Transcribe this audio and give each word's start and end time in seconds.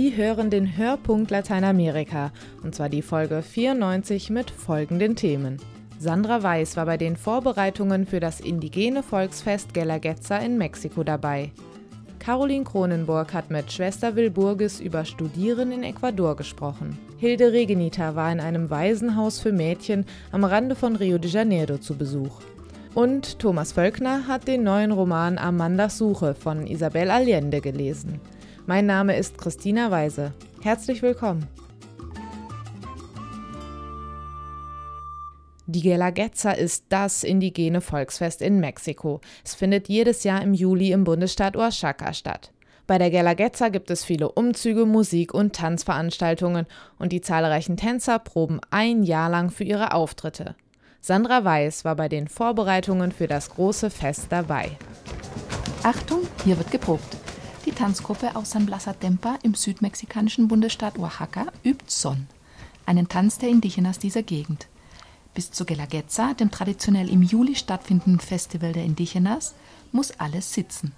Sie 0.00 0.16
hören 0.16 0.48
den 0.48 0.76
Hörpunkt 0.76 1.32
Lateinamerika, 1.32 2.30
und 2.62 2.72
zwar 2.72 2.88
die 2.88 3.02
Folge 3.02 3.42
94 3.42 4.30
mit 4.30 4.48
folgenden 4.48 5.16
Themen. 5.16 5.56
Sandra 5.98 6.40
Weiß 6.40 6.76
war 6.76 6.86
bei 6.86 6.96
den 6.96 7.16
Vorbereitungen 7.16 8.06
für 8.06 8.20
das 8.20 8.38
indigene 8.38 9.02
Volksfest 9.02 9.74
Guelaguetza 9.74 10.36
in 10.36 10.56
Mexiko 10.56 11.02
dabei. 11.02 11.50
Caroline 12.20 12.62
Kronenburg 12.62 13.34
hat 13.34 13.50
mit 13.50 13.72
Schwester 13.72 14.14
Wilburgis 14.14 14.78
über 14.78 15.04
Studieren 15.04 15.72
in 15.72 15.82
Ecuador 15.82 16.36
gesprochen. 16.36 16.96
Hilde 17.16 17.50
Regenita 17.50 18.14
war 18.14 18.30
in 18.30 18.38
einem 18.38 18.70
Waisenhaus 18.70 19.40
für 19.40 19.50
Mädchen 19.50 20.06
am 20.30 20.44
Rande 20.44 20.76
von 20.76 20.94
Rio 20.94 21.18
de 21.18 21.28
Janeiro 21.28 21.76
zu 21.78 21.96
Besuch. 21.96 22.40
Und 22.94 23.40
Thomas 23.40 23.72
Völkner 23.72 24.28
hat 24.28 24.46
den 24.46 24.62
neuen 24.62 24.92
Roman 24.92 25.38
Amandas 25.38 25.98
Suche 25.98 26.36
von 26.36 26.68
Isabel 26.68 27.10
Allende 27.10 27.60
gelesen. 27.60 28.20
Mein 28.68 28.84
Name 28.84 29.16
ist 29.16 29.38
Christina 29.38 29.90
Weise. 29.90 30.34
Herzlich 30.60 31.00
willkommen. 31.00 31.48
Die 35.64 35.80
Guelaguetza 35.80 36.50
ist 36.50 36.84
das 36.90 37.24
indigene 37.24 37.80
Volksfest 37.80 38.42
in 38.42 38.60
Mexiko. 38.60 39.22
Es 39.42 39.54
findet 39.54 39.88
jedes 39.88 40.22
Jahr 40.22 40.42
im 40.42 40.52
Juli 40.52 40.92
im 40.92 41.04
Bundesstaat 41.04 41.56
Oaxaca 41.56 42.12
statt. 42.12 42.52
Bei 42.86 42.98
der 42.98 43.10
Guelaguetza 43.10 43.70
gibt 43.70 43.90
es 43.90 44.04
viele 44.04 44.30
Umzüge, 44.32 44.84
Musik 44.84 45.32
und 45.32 45.56
Tanzveranstaltungen 45.56 46.66
und 46.98 47.12
die 47.12 47.22
zahlreichen 47.22 47.78
Tänzer 47.78 48.18
proben 48.18 48.60
ein 48.68 49.02
Jahr 49.02 49.30
lang 49.30 49.48
für 49.48 49.64
ihre 49.64 49.94
Auftritte. 49.94 50.56
Sandra 51.00 51.42
Weiß 51.42 51.86
war 51.86 51.96
bei 51.96 52.10
den 52.10 52.28
Vorbereitungen 52.28 53.12
für 53.12 53.28
das 53.28 53.48
große 53.48 53.88
Fest 53.88 54.26
dabei. 54.28 54.72
Achtung, 55.82 56.20
hier 56.44 56.58
wird 56.58 56.70
geprobt. 56.70 57.16
Die 57.68 57.74
Tanzgruppe 57.74 58.34
aus 58.34 58.52
San 58.52 58.64
Blas 58.64 58.88
Tempa 58.98 59.38
im 59.42 59.52
südmexikanischen 59.52 60.48
Bundesstaat 60.48 60.98
Oaxaca 60.98 61.48
übt 61.62 61.84
Son, 61.88 62.26
einen 62.86 63.08
Tanz 63.08 63.36
der 63.36 63.50
Indigenas 63.50 63.98
dieser 63.98 64.22
Gegend. 64.22 64.68
Bis 65.34 65.50
zu 65.50 65.66
Guelaguetza, 65.66 66.32
dem 66.32 66.50
traditionell 66.50 67.10
im 67.10 67.20
Juli 67.20 67.54
stattfindenden 67.56 68.20
Festival 68.20 68.72
der 68.72 68.84
Indigenas, 68.84 69.54
muss 69.92 70.12
alles 70.12 70.54
sitzen. 70.54 70.92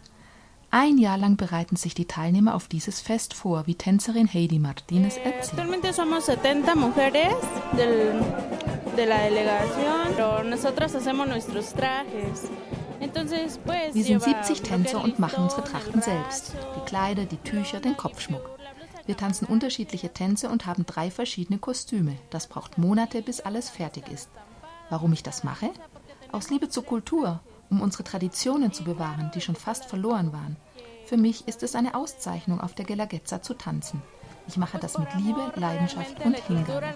Ein 0.70 0.98
Jahr 0.98 1.18
lang 1.18 1.36
bereiten 1.36 1.74
sich 1.74 1.94
die 1.94 2.04
Teilnehmer 2.04 2.54
auf 2.54 2.68
dieses 2.68 3.00
Fest 3.00 3.34
vor, 3.34 3.66
wie 3.66 3.74
Tänzerin 3.74 4.32
Heidi 4.32 4.60
Martinez 4.60 5.16
erzählt. 5.16 5.34
Actualmente 5.40 5.88
somos 13.00 13.30
70 13.30 13.30
mujeres 13.30 13.30
del, 13.30 13.30
de 13.30 13.30
la 13.30 13.30
delegación, 13.30 13.30
pero 13.30 13.30
nosotros 13.30 13.32
hacemos 13.32 13.40
nuestros 13.40 13.64
trajes. 13.64 13.94
Wir 13.94 14.04
sind 14.04 14.22
70 14.22 14.62
Tänzer 14.62 15.02
und 15.02 15.18
machen 15.18 15.42
unsere 15.44 15.64
Trachten 15.64 16.02
selbst. 16.02 16.52
Die 16.76 16.84
Kleider, 16.86 17.24
die 17.24 17.36
Tücher, 17.38 17.80
den 17.80 17.96
Kopfschmuck. 17.96 18.58
Wir 19.06 19.16
tanzen 19.16 19.46
unterschiedliche 19.46 20.12
Tänze 20.12 20.48
und 20.48 20.66
haben 20.66 20.86
drei 20.86 21.10
verschiedene 21.10 21.58
Kostüme. 21.58 22.16
Das 22.30 22.46
braucht 22.46 22.78
Monate, 22.78 23.22
bis 23.22 23.40
alles 23.40 23.70
fertig 23.70 24.08
ist. 24.08 24.28
Warum 24.88 25.12
ich 25.12 25.22
das 25.22 25.42
mache? 25.42 25.70
Aus 26.32 26.50
Liebe 26.50 26.68
zur 26.68 26.84
Kultur, 26.84 27.40
um 27.70 27.80
unsere 27.80 28.04
Traditionen 28.04 28.72
zu 28.72 28.84
bewahren, 28.84 29.30
die 29.34 29.40
schon 29.40 29.56
fast 29.56 29.86
verloren 29.86 30.32
waren. 30.32 30.56
Für 31.06 31.16
mich 31.16 31.48
ist 31.48 31.62
es 31.62 31.74
eine 31.74 31.94
Auszeichnung, 31.94 32.60
auf 32.60 32.74
der 32.74 32.84
Gelaguetza 32.84 33.42
zu 33.42 33.54
tanzen. 33.54 34.00
Ich 34.48 34.56
mache 34.56 34.78
das 34.78 34.98
mit 34.98 35.08
Liebe, 35.16 35.52
Leidenschaft 35.54 36.24
und 36.24 36.36
Hingabe. 36.36 36.94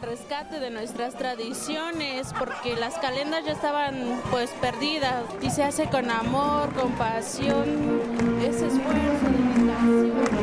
se 5.50 5.62
hace 5.62 5.86
con 5.86 6.10
amor, 6.10 6.72
con 6.74 6.90
pasión, 6.92 8.00
ese 8.42 8.66
esfuerzo, 8.66 9.26
dedicación. 9.30 10.33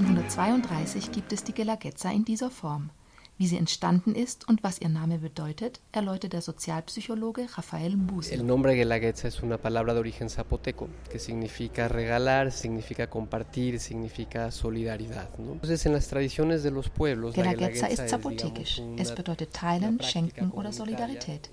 Seit 0.00 0.08
1932 0.08 1.12
gibt 1.12 1.30
es 1.34 1.44
die 1.44 1.52
Gelaguetza 1.52 2.10
in 2.10 2.24
dieser 2.24 2.50
Form. 2.50 2.88
Wie 3.36 3.46
sie 3.46 3.58
entstanden 3.58 4.14
ist 4.14 4.48
und 4.48 4.62
was 4.62 4.80
ihr 4.80 4.88
Name 4.88 5.18
bedeutet, 5.18 5.82
erläutert 5.92 6.32
der 6.32 6.40
Sozialpsychologe 6.40 7.46
Rafael 7.54 7.98
Mbuse. 7.98 8.32
El 8.32 8.46
nombre 8.46 8.74
Guelaguetza 8.76 9.28
es 9.28 9.42
una 9.42 9.58
palabra 9.58 9.92
de 9.92 10.00
origen 10.00 10.30
zapoteco 10.30 10.88
que 11.10 11.18
significa 11.18 11.86
regalar, 11.86 12.50
significa 12.50 13.08
compartir, 13.08 13.78
significa 13.78 14.50
solidaridad. 14.50 15.28
¿no? 15.38 15.52
Entonces 15.52 15.84
en 15.84 15.92
las 15.92 16.08
tradiciones 16.08 16.62
de 16.62 16.70
los 16.70 16.88
pueblos 16.88 17.34
Guelaguetza 17.34 17.86
ist 17.88 18.08
zapotekisch. 18.08 18.80
Es 18.96 19.14
bedeutet 19.14 19.52
teilen, 19.52 20.00
schenken 20.00 20.50
oder 20.52 20.72
Solidarität. 20.72 21.50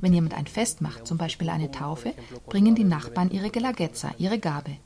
Wenn 0.00 0.14
jemand 0.14 0.34
ein 0.34 0.48
Fest 0.48 0.80
macht, 0.80 1.06
zum 1.06 1.16
Beispiel 1.16 1.48
eine 1.48 1.70
Taufe, 1.70 2.12
bringen 2.48 2.74
die 2.74 2.82
Nachbarn 2.82 3.30
ihre 3.30 3.50
Gelaguetza, 3.50 4.16
ihre 4.18 4.40
Gabe. 4.40 4.78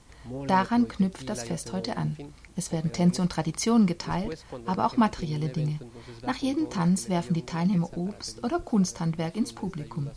Daran 0.47 0.89
knüpft 0.89 1.28
das 1.28 1.43
Fest 1.43 1.72
heute 1.72 1.97
an. 1.97 2.16
Es 2.56 2.72
werden 2.72 2.93
Tänze 2.93 3.22
und 3.22 3.31
Traditionen 3.31 3.87
geteilt, 3.87 4.44
aber 4.66 4.87
auch 4.87 4.97
materielle 4.97 5.49
Dinge. 5.49 5.78
Nach 6.22 6.37
jedem 6.37 6.71
Tanz 6.71 7.09
werfen 7.09 7.34
die 7.34 7.47
Teilnehmer 7.47 7.97
Obst 7.97 8.43
oder 8.44 8.59
Kunsthandwerk 8.59 9.37
ins 9.37 9.53
Publikum, 9.53 10.11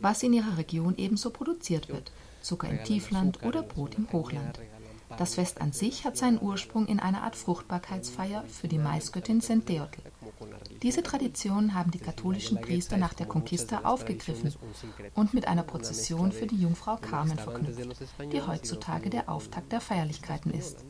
was 0.00 0.22
in 0.22 0.32
ihrer 0.32 0.56
Region 0.56 0.94
ebenso 0.96 1.30
produziert 1.30 1.88
wird. 1.88 2.12
Zucker 2.42 2.68
im 2.68 2.84
Tiefland 2.84 3.42
oder 3.42 3.62
Brot 3.62 3.96
im 3.96 4.10
Hochland. 4.12 4.60
Das 5.18 5.34
Fest 5.34 5.60
an 5.60 5.72
sich 5.72 6.04
hat 6.04 6.16
seinen 6.16 6.40
Ursprung 6.40 6.86
in 6.86 7.00
einer 7.00 7.22
Art 7.22 7.36
Fruchtbarkeitsfeier 7.36 8.44
für 8.44 8.68
die 8.68 8.78
Maisgöttin 8.78 9.40
Senteotl. 9.40 10.00
Diese 10.82 11.02
Tradition 11.02 11.74
haben 11.74 11.90
die 11.90 11.98
katholischen 11.98 12.60
Priester 12.60 12.96
nach 12.96 13.14
der 13.14 13.26
Conquista 13.26 13.80
aufgegriffen 13.84 14.52
und 15.14 15.34
mit 15.34 15.46
einer 15.48 15.62
Prozession 15.62 16.32
für 16.32 16.46
die 16.46 16.60
Jungfrau 16.60 16.96
Carmen 16.96 17.38
verknüpft, 17.38 17.88
die 18.32 18.42
heutzutage 18.42 19.10
der 19.10 19.28
Auftakt 19.28 19.72
der 19.72 19.80
Feierlichkeiten 19.80 20.52
ist. 20.52 20.84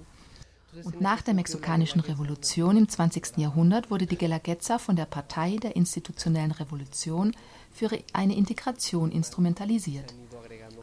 Und 0.85 1.01
nach 1.01 1.21
der 1.21 1.35
mexikanischen 1.35 2.01
Revolution 2.01 2.77
im 2.77 2.89
20. 2.89 3.39
Jahrhundert 3.39 3.91
wurde 3.91 4.07
die 4.07 4.17
Guelaguetza 4.17 4.79
von 4.79 4.95
der 4.95 5.07
Partei 5.07 5.57
der 5.57 5.75
institutionellen 5.75 6.53
Revolution 6.53 7.35
für 7.73 7.91
eine 8.13 8.37
Integration 8.37 9.11
instrumentalisiert. 9.11 10.15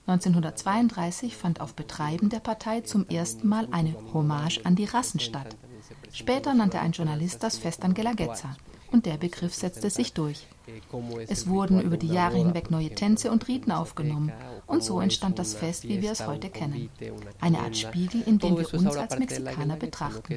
1932 0.05 1.35
fand 1.35 1.61
auf 1.61 1.73
Betreiben 1.73 2.29
der 2.29 2.39
Partei 2.39 2.81
zum 2.81 3.07
ersten 3.07 3.47
Mal 3.47 3.67
eine 3.71 3.95
Hommage 4.13 4.61
an 4.65 4.75
die 4.75 4.85
Rassen 4.85 5.19
statt. 5.19 5.55
Später 6.11 6.53
nannte 6.53 6.79
ein 6.79 6.91
Journalist 6.91 7.43
das 7.43 7.57
Fest 7.57 7.83
an 7.83 7.93
Guelaguetza 7.93 8.55
und 8.91 9.05
der 9.05 9.17
Begriff 9.17 9.53
setzte 9.53 9.89
sich 9.89 10.13
durch. 10.13 10.47
Es 11.27 11.47
wurden 11.47 11.81
über 11.81 11.97
die 11.97 12.07
Jahre 12.07 12.37
hinweg 12.37 12.71
neue 12.71 12.89
Tänze 12.89 13.31
und 13.31 13.47
Riten 13.47 13.71
aufgenommen 13.71 14.31
und 14.65 14.83
so 14.83 14.99
entstand 14.99 15.39
das 15.39 15.53
Fest, 15.53 15.83
wie 15.87 16.01
wir 16.01 16.11
es 16.11 16.25
heute 16.27 16.49
kennen. 16.49 16.89
Eine 17.39 17.59
Art 17.59 17.77
Spiegel, 17.77 18.21
in 18.25 18.37
dem 18.37 18.57
wir 18.57 18.73
uns 18.73 18.97
als 18.97 19.17
Mexikaner 19.17 19.77
betrachten. 19.77 20.35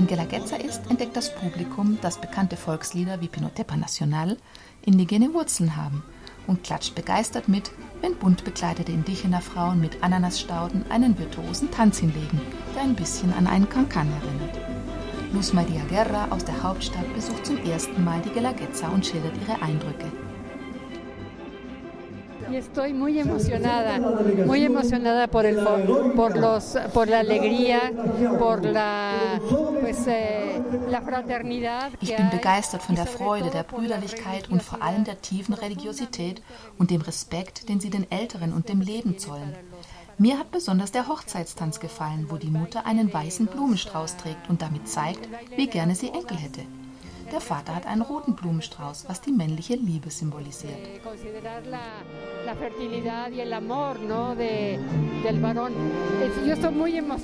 Wenn 0.00 0.06
Guelaguetza 0.06 0.56
ist, 0.56 0.80
entdeckt 0.88 1.14
das 1.14 1.34
Publikum, 1.34 1.98
dass 2.00 2.18
bekannte 2.18 2.56
Volkslieder 2.56 3.20
wie 3.20 3.28
Pinotepa 3.28 3.76
Nacional 3.76 4.38
indigene 4.80 5.34
Wurzeln 5.34 5.76
haben 5.76 6.02
und 6.46 6.64
klatscht 6.64 6.94
begeistert 6.94 7.48
mit, 7.48 7.70
wenn 8.00 8.16
bunt 8.16 8.42
bekleidete 8.42 8.92
indigener 8.92 9.42
Frauen 9.42 9.78
mit 9.78 10.02
Ananasstauden 10.02 10.90
einen 10.90 11.18
virtuosen 11.18 11.70
Tanz 11.70 11.98
hinlegen, 11.98 12.40
der 12.74 12.84
ein 12.84 12.96
bisschen 12.96 13.30
an 13.34 13.46
einen 13.46 13.68
Cancan 13.68 14.08
erinnert. 14.10 14.58
Luz 15.34 15.52
Maria 15.52 15.82
Guerra 15.90 16.28
aus 16.30 16.46
der 16.46 16.62
Hauptstadt 16.62 17.14
besucht 17.14 17.44
zum 17.44 17.58
ersten 17.58 18.02
Mal 18.02 18.22
die 18.22 18.30
Guelaguetza 18.30 18.88
und 18.88 19.04
schildert 19.04 19.34
ihre 19.42 19.60
Eindrücke. 19.60 20.10
Y 22.50 22.56
estoy 22.56 22.92
muy 22.92 23.18
emocionada, 23.18 23.98
muy 24.44 24.64
emocionada 24.64 25.28
por, 25.28 25.46
el, 25.46 25.56
por, 26.16 26.36
los, 26.36 26.76
por 26.92 27.08
la 27.08 27.20
alegría, 27.20 27.92
por 28.38 28.64
la, 28.64 29.40
pues, 29.80 30.06
eh, 30.08 30.60
la 30.88 31.00
fraternidad. 31.00 31.92
Ich 32.00 32.16
bin 32.16 32.28
begeistert 32.30 32.82
von 32.82 32.96
der 32.96 33.06
Freude, 33.06 33.50
der 33.50 33.62
Brüderlichkeit 33.62 34.50
und 34.50 34.62
vor 34.62 34.82
allem 34.82 35.04
der 35.04 35.20
tiefen 35.20 35.54
Religiosität 35.54 36.42
und 36.78 36.90
dem 36.90 37.02
Respekt, 37.02 37.68
den 37.68 37.78
sie 37.78 37.90
den 37.90 38.10
Älteren 38.10 38.52
und 38.52 38.68
dem 38.68 38.80
Leben 38.80 39.18
zollen. 39.18 39.54
Mir 40.18 40.38
hat 40.38 40.50
besonders 40.50 40.92
der 40.92 41.08
Hochzeitstanz 41.08 41.78
gefallen, 41.80 42.26
wo 42.28 42.36
die 42.36 42.50
Mutter 42.50 42.84
einen 42.84 43.12
weißen 43.12 43.46
Blumenstrauß 43.46 44.16
trägt 44.16 44.50
und 44.50 44.60
damit 44.60 44.88
zeigt, 44.88 45.28
wie 45.56 45.66
gerne 45.66 45.94
sie 45.94 46.08
Enkel 46.08 46.36
hätte. 46.36 46.62
Der 47.32 47.40
Vater 47.40 47.76
hat 47.76 47.86
einen 47.86 48.02
roten 48.02 48.34
Blumenstrauß, 48.34 49.04
was 49.08 49.20
die 49.20 49.30
männliche 49.30 49.76
Liebe 49.76 50.10
symbolisiert. 50.10 50.76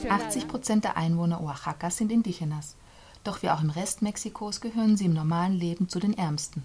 80 0.08 0.48
Prozent 0.48 0.84
der 0.84 0.96
Einwohner 0.96 1.40
Oaxacas 1.42 1.96
sind 1.96 2.12
Indigenas. 2.12 2.76
Doch 3.24 3.42
wie 3.42 3.50
auch 3.50 3.60
im 3.60 3.70
Rest 3.70 4.02
Mexikos 4.02 4.60
gehören 4.60 4.96
sie 4.96 5.06
im 5.06 5.14
normalen 5.14 5.54
Leben 5.54 5.88
zu 5.88 5.98
den 5.98 6.16
Ärmsten. 6.16 6.62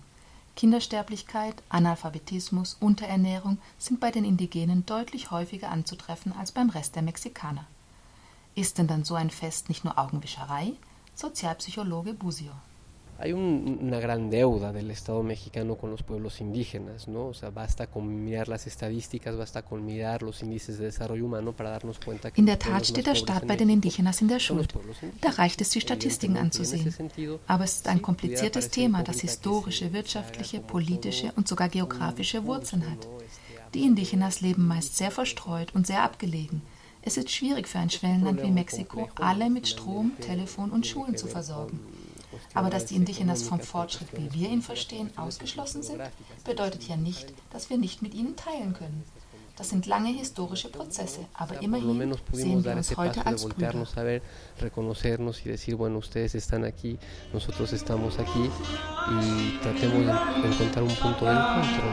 Kindersterblichkeit, 0.55 1.55
Analphabetismus, 1.69 2.77
Unterernährung 2.79 3.57
sind 3.79 3.99
bei 3.99 4.11
den 4.11 4.25
Indigenen 4.25 4.85
deutlich 4.85 5.31
häufiger 5.31 5.69
anzutreffen 5.69 6.33
als 6.37 6.51
beim 6.51 6.69
Rest 6.69 6.95
der 6.95 7.01
Mexikaner. 7.01 7.65
Ist 8.53 8.77
denn 8.77 8.87
dann 8.87 9.03
so 9.03 9.15
ein 9.15 9.31
Fest 9.31 9.69
nicht 9.69 9.83
nur 9.83 9.97
Augenwischerei? 9.97 10.73
Sozialpsychologe 11.15 12.13
Busio. 12.13 12.51
Hay 13.21 13.33
un, 13.33 13.77
una 13.81 13.99
gran 13.99 14.31
deuda 14.31 14.73
del 14.73 14.89
Estado 14.89 15.21
mexicano 15.21 15.75
con 15.75 15.91
los 15.91 16.01
pueblos 16.01 16.41
indígenas, 16.41 17.07
¿no? 17.07 17.27
O 17.27 17.33
sea, 17.33 17.51
basta 17.51 17.85
con 17.85 18.23
mirar 18.25 18.47
las 18.47 18.65
estadísticas, 18.65 19.37
basta 19.37 19.61
con 19.61 19.85
mirar 19.85 20.23
los 20.23 20.41
índices 20.41 20.79
de 20.79 20.85
desarrollo 20.85 21.25
humano 21.25 21.53
para 21.53 21.69
darnos 21.69 21.99
cuenta 21.99 22.31
que 22.31 22.41
In 22.41 22.47
der 22.47 22.57
Tat 22.57 22.85
steht 22.85 23.05
der 23.05 23.15
Staat 23.15 23.45
bei 23.45 23.55
den 23.55 23.69
Indigenas 23.69 24.21
in 24.21 24.27
der 24.27 24.39
Schuld. 24.39 24.73
Da 25.21 25.29
reicht 25.29 25.61
es, 25.61 25.69
die 25.69 25.81
Statistiken 25.81 26.35
anzusehen. 26.35 26.91
Aber 27.45 27.63
es 27.63 27.75
ist 27.75 27.87
ein 27.87 28.01
kompliziertes 28.01 28.69
Thema, 28.69 29.03
das 29.03 29.21
historische, 29.21 29.93
wirtschaftliche, 29.93 30.59
politische 30.59 31.31
und 31.35 31.47
sogar 31.47 31.69
geografische 31.69 32.45
Wurzeln 32.45 32.89
hat. 32.89 33.07
Die 33.75 33.83
Indigenas 33.83 34.41
leben 34.41 34.67
meist 34.67 34.97
sehr 34.97 35.11
verstreut 35.11 35.75
und 35.75 35.85
sehr 35.85 36.01
abgelegen. 36.01 36.63
Es 37.03 37.17
ist 37.17 37.29
schwierig 37.29 37.67
für 37.67 37.79
ein 37.79 37.89
Schwellenland 37.89 38.41
wie 38.43 38.51
Mexiko, 38.51 39.09
alle 39.15 39.49
mit 39.49 39.67
Strom, 39.67 40.11
Telefon 40.19 40.71
und 40.71 40.85
Schulen 40.85 41.17
zu 41.17 41.27
versorgen. 41.27 41.79
Aber 42.53 42.69
dass 42.69 42.85
die 42.85 42.95
Indigenas 42.95 43.43
vom 43.43 43.59
Fortschritt, 43.59 44.09
wie 44.17 44.33
wir 44.33 44.49
ihn 44.49 44.61
verstehen, 44.61 45.09
ausgeschlossen 45.17 45.83
sind, 45.83 46.01
bedeutet 46.43 46.83
ja 46.87 46.95
nicht, 46.95 47.33
dass 47.51 47.69
wir 47.69 47.77
nicht 47.77 48.01
mit 48.01 48.13
ihnen 48.13 48.35
teilen 48.35 48.73
können. 48.73 49.03
Das 49.57 49.69
sind 49.69 49.85
lange 49.85 50.09
historische 50.09 50.69
Prozesse, 50.69 51.25
aber 51.33 51.61
immerhin 51.61 52.15
sehen 52.31 52.63
wir 52.63 52.75
uns 52.75 52.97
heute 52.97 53.25
als 53.25 53.45
Brüder. 53.45 53.85
reconocernos 54.59 55.45
y 55.45 55.49
decir, 55.49 55.75
bueno, 55.75 55.99
ustedes 55.99 56.33
están 56.35 56.63
aquí, 56.63 56.97
nosotros 57.33 57.71
estamos 57.73 58.17
aquí 58.17 58.49
y 59.09 59.59
tratemos 59.61 60.05
de 60.41 60.47
encontrar 60.47 60.83
un 60.83 60.95
punto 60.95 61.25
de 61.25 61.31
encuentro. 61.31 61.85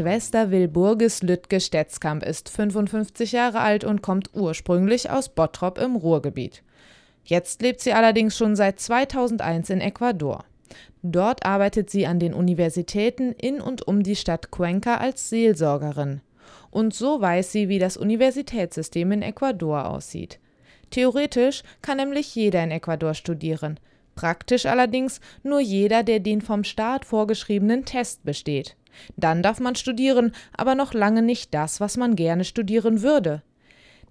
Schwester 0.00 0.50
Wilburgis 0.50 1.22
Lütke 1.22 1.60
Stetzkamp 1.60 2.22
ist 2.22 2.48
55 2.48 3.32
Jahre 3.32 3.60
alt 3.60 3.84
und 3.84 4.00
kommt 4.00 4.30
ursprünglich 4.32 5.10
aus 5.10 5.28
Bottrop 5.28 5.76
im 5.76 5.94
Ruhrgebiet. 5.94 6.62
Jetzt 7.22 7.60
lebt 7.60 7.82
sie 7.82 7.92
allerdings 7.92 8.34
schon 8.34 8.56
seit 8.56 8.80
2001 8.80 9.68
in 9.68 9.82
Ecuador. 9.82 10.46
Dort 11.02 11.44
arbeitet 11.44 11.90
sie 11.90 12.06
an 12.06 12.18
den 12.18 12.32
Universitäten 12.32 13.32
in 13.32 13.60
und 13.60 13.86
um 13.86 14.02
die 14.02 14.16
Stadt 14.16 14.50
Cuenca 14.50 14.96
als 14.96 15.28
Seelsorgerin. 15.28 16.22
Und 16.70 16.94
so 16.94 17.20
weiß 17.20 17.52
sie, 17.52 17.68
wie 17.68 17.78
das 17.78 17.98
Universitätssystem 17.98 19.12
in 19.12 19.20
Ecuador 19.20 19.86
aussieht. 19.86 20.38
Theoretisch 20.88 21.62
kann 21.82 21.98
nämlich 21.98 22.34
jeder 22.34 22.64
in 22.64 22.70
Ecuador 22.70 23.12
studieren, 23.12 23.78
praktisch 24.14 24.64
allerdings 24.64 25.20
nur 25.42 25.60
jeder, 25.60 26.02
der 26.02 26.20
den 26.20 26.40
vom 26.40 26.64
Staat 26.64 27.04
vorgeschriebenen 27.04 27.84
Test 27.84 28.24
besteht. 28.24 28.76
Dann 29.16 29.42
darf 29.42 29.60
man 29.60 29.74
studieren, 29.74 30.32
aber 30.56 30.74
noch 30.74 30.94
lange 30.94 31.22
nicht 31.22 31.54
das, 31.54 31.80
was 31.80 31.96
man 31.96 32.16
gerne 32.16 32.44
studieren 32.44 33.02
würde. 33.02 33.42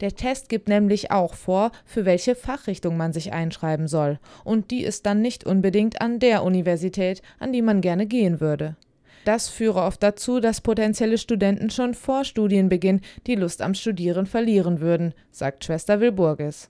Der 0.02 0.16
Test 0.16 0.48
gibt 0.48 0.70
nämlich 0.70 1.12
auch 1.12 1.34
vor, 1.34 1.72
für 1.86 2.06
welche 2.06 2.36
Fachrichtung 2.36 2.96
man 2.96 3.12
sich 3.12 3.34
einschreiben 3.34 3.88
soll, 3.88 4.20
und 4.44 4.72
die 4.72 4.84
ist 4.84 5.06
dann 5.06 5.22
nicht 5.22 5.46
unbedingt 5.46 6.02
an 6.02 6.20
der 6.20 6.44
Universität, 6.44 7.22
an 7.40 7.52
die 7.52 7.62
man 7.62 7.82
gerne 7.82 8.06
gehen 8.06 8.40
würde. 8.40 8.78
Das 9.26 9.50
führe 9.50 9.82
oft 9.82 10.02
dazu, 10.02 10.40
dass 10.40 10.62
potenzielle 10.62 11.18
Studenten 11.18 11.70
schon 11.70 11.94
vor 11.94 12.24
Studienbeginn 12.24 13.02
die 13.28 13.36
Lust 13.36 13.62
am 13.62 13.74
Studieren 13.74 14.26
verlieren 14.26 14.80
würden, 14.80 15.14
sagt 15.32 15.66
Schwester 15.66 16.00
Wilburgis. 16.00 16.70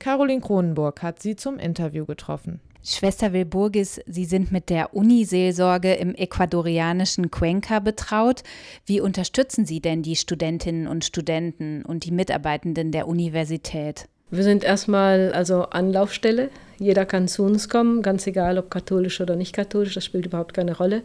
Caroline 0.00 0.40
Kronenburg 0.40 1.02
hat 1.02 1.22
sie 1.22 1.36
zum 1.36 1.58
Interview 1.58 2.04
getroffen. 2.04 2.60
Schwester 2.86 3.32
Wilburgis, 3.32 3.98
Sie 4.04 4.26
sind 4.26 4.52
mit 4.52 4.68
der 4.68 4.94
Uniseelsorge 4.94 5.94
im 5.94 6.14
ecuadorianischen 6.14 7.30
Cuenca 7.30 7.78
betraut. 7.78 8.42
Wie 8.84 9.00
unterstützen 9.00 9.64
Sie 9.64 9.80
denn 9.80 10.02
die 10.02 10.16
Studentinnen 10.16 10.86
und 10.86 11.02
Studenten 11.02 11.82
und 11.82 12.04
die 12.04 12.10
Mitarbeitenden 12.10 12.92
der 12.92 13.08
Universität? 13.08 14.06
Wir 14.30 14.42
sind 14.42 14.64
erstmal 14.64 15.32
also 15.32 15.62
Anlaufstelle. 15.62 16.50
Jeder 16.78 17.06
kann 17.06 17.26
zu 17.26 17.44
uns 17.44 17.70
kommen, 17.70 18.02
ganz 18.02 18.26
egal 18.26 18.58
ob 18.58 18.70
katholisch 18.70 19.18
oder 19.18 19.34
nicht 19.34 19.54
katholisch, 19.54 19.94
das 19.94 20.04
spielt 20.04 20.26
überhaupt 20.26 20.52
keine 20.52 20.76
Rolle. 20.76 21.04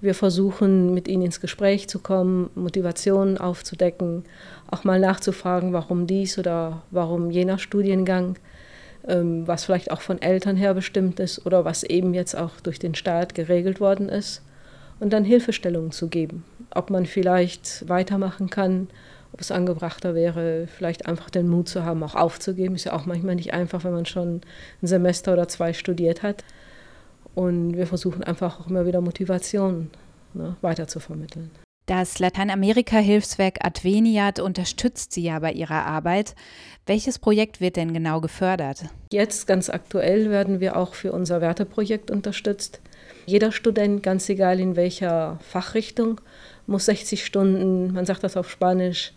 Wir 0.00 0.14
versuchen, 0.14 0.94
mit 0.94 1.08
ihnen 1.08 1.22
ins 1.22 1.40
Gespräch 1.40 1.88
zu 1.88 1.98
kommen, 1.98 2.50
Motivationen 2.54 3.38
aufzudecken, 3.38 4.24
auch 4.70 4.84
mal 4.84 5.00
nachzufragen, 5.00 5.72
warum 5.72 6.06
dies 6.06 6.38
oder 6.38 6.82
warum 6.92 7.30
jener 7.30 7.58
Studiengang. 7.58 8.36
Ähm, 9.08 9.48
was 9.48 9.64
vielleicht 9.64 9.90
auch 9.90 10.00
von 10.00 10.22
Eltern 10.22 10.56
her 10.56 10.74
bestimmt 10.74 11.18
ist 11.18 11.44
oder 11.44 11.64
was 11.64 11.82
eben 11.82 12.14
jetzt 12.14 12.36
auch 12.36 12.60
durch 12.62 12.78
den 12.78 12.94
Staat 12.94 13.34
geregelt 13.34 13.80
worden 13.80 14.08
ist. 14.08 14.42
Und 15.00 15.12
dann 15.12 15.24
Hilfestellungen 15.24 15.90
zu 15.90 16.08
geben, 16.08 16.44
ob 16.72 16.90
man 16.90 17.06
vielleicht 17.06 17.88
weitermachen 17.88 18.50
kann, 18.50 18.88
ob 19.32 19.40
es 19.40 19.50
angebrachter 19.50 20.14
wäre, 20.14 20.68
vielleicht 20.68 21.06
einfach 21.06 21.30
den 21.30 21.48
Mut 21.48 21.68
zu 21.68 21.84
haben, 21.84 22.04
auch 22.04 22.14
aufzugeben. 22.14 22.76
Ist 22.76 22.84
ja 22.84 22.92
auch 22.92 23.06
manchmal 23.06 23.34
nicht 23.34 23.52
einfach, 23.52 23.82
wenn 23.82 23.92
man 23.92 24.06
schon 24.06 24.42
ein 24.82 24.86
Semester 24.86 25.32
oder 25.32 25.48
zwei 25.48 25.72
studiert 25.72 26.22
hat. 26.22 26.44
Und 27.34 27.76
wir 27.76 27.86
versuchen 27.86 28.22
einfach 28.22 28.60
auch 28.60 28.68
immer 28.68 28.86
wieder 28.86 29.00
Motivation 29.00 29.90
ne, 30.34 30.56
weiter 30.60 30.86
zu 30.86 31.00
vermitteln. 31.00 31.50
Das 31.92 32.18
Lateinamerika-Hilfswerk 32.20 33.66
Adveniat 33.66 34.40
unterstützt 34.40 35.12
Sie 35.12 35.24
ja 35.24 35.38
bei 35.40 35.52
Ihrer 35.52 35.84
Arbeit. 35.84 36.34
Welches 36.86 37.18
Projekt 37.18 37.60
wird 37.60 37.76
denn 37.76 37.92
genau 37.92 38.22
gefördert? 38.22 38.86
Jetzt 39.10 39.46
ganz 39.46 39.68
aktuell 39.68 40.30
werden 40.30 40.58
wir 40.58 40.78
auch 40.78 40.94
für 40.94 41.12
unser 41.12 41.42
Werteprojekt 41.42 42.10
unterstützt. 42.10 42.80
Jeder 43.26 43.52
Student, 43.52 44.02
ganz 44.02 44.26
egal 44.30 44.58
in 44.58 44.74
welcher 44.74 45.38
Fachrichtung, 45.46 46.22
muss 46.66 46.86
60 46.86 47.26
Stunden, 47.26 47.92
man 47.92 48.06
sagt 48.06 48.24
das 48.24 48.38
auf 48.38 48.50
Spanisch, 48.50 49.12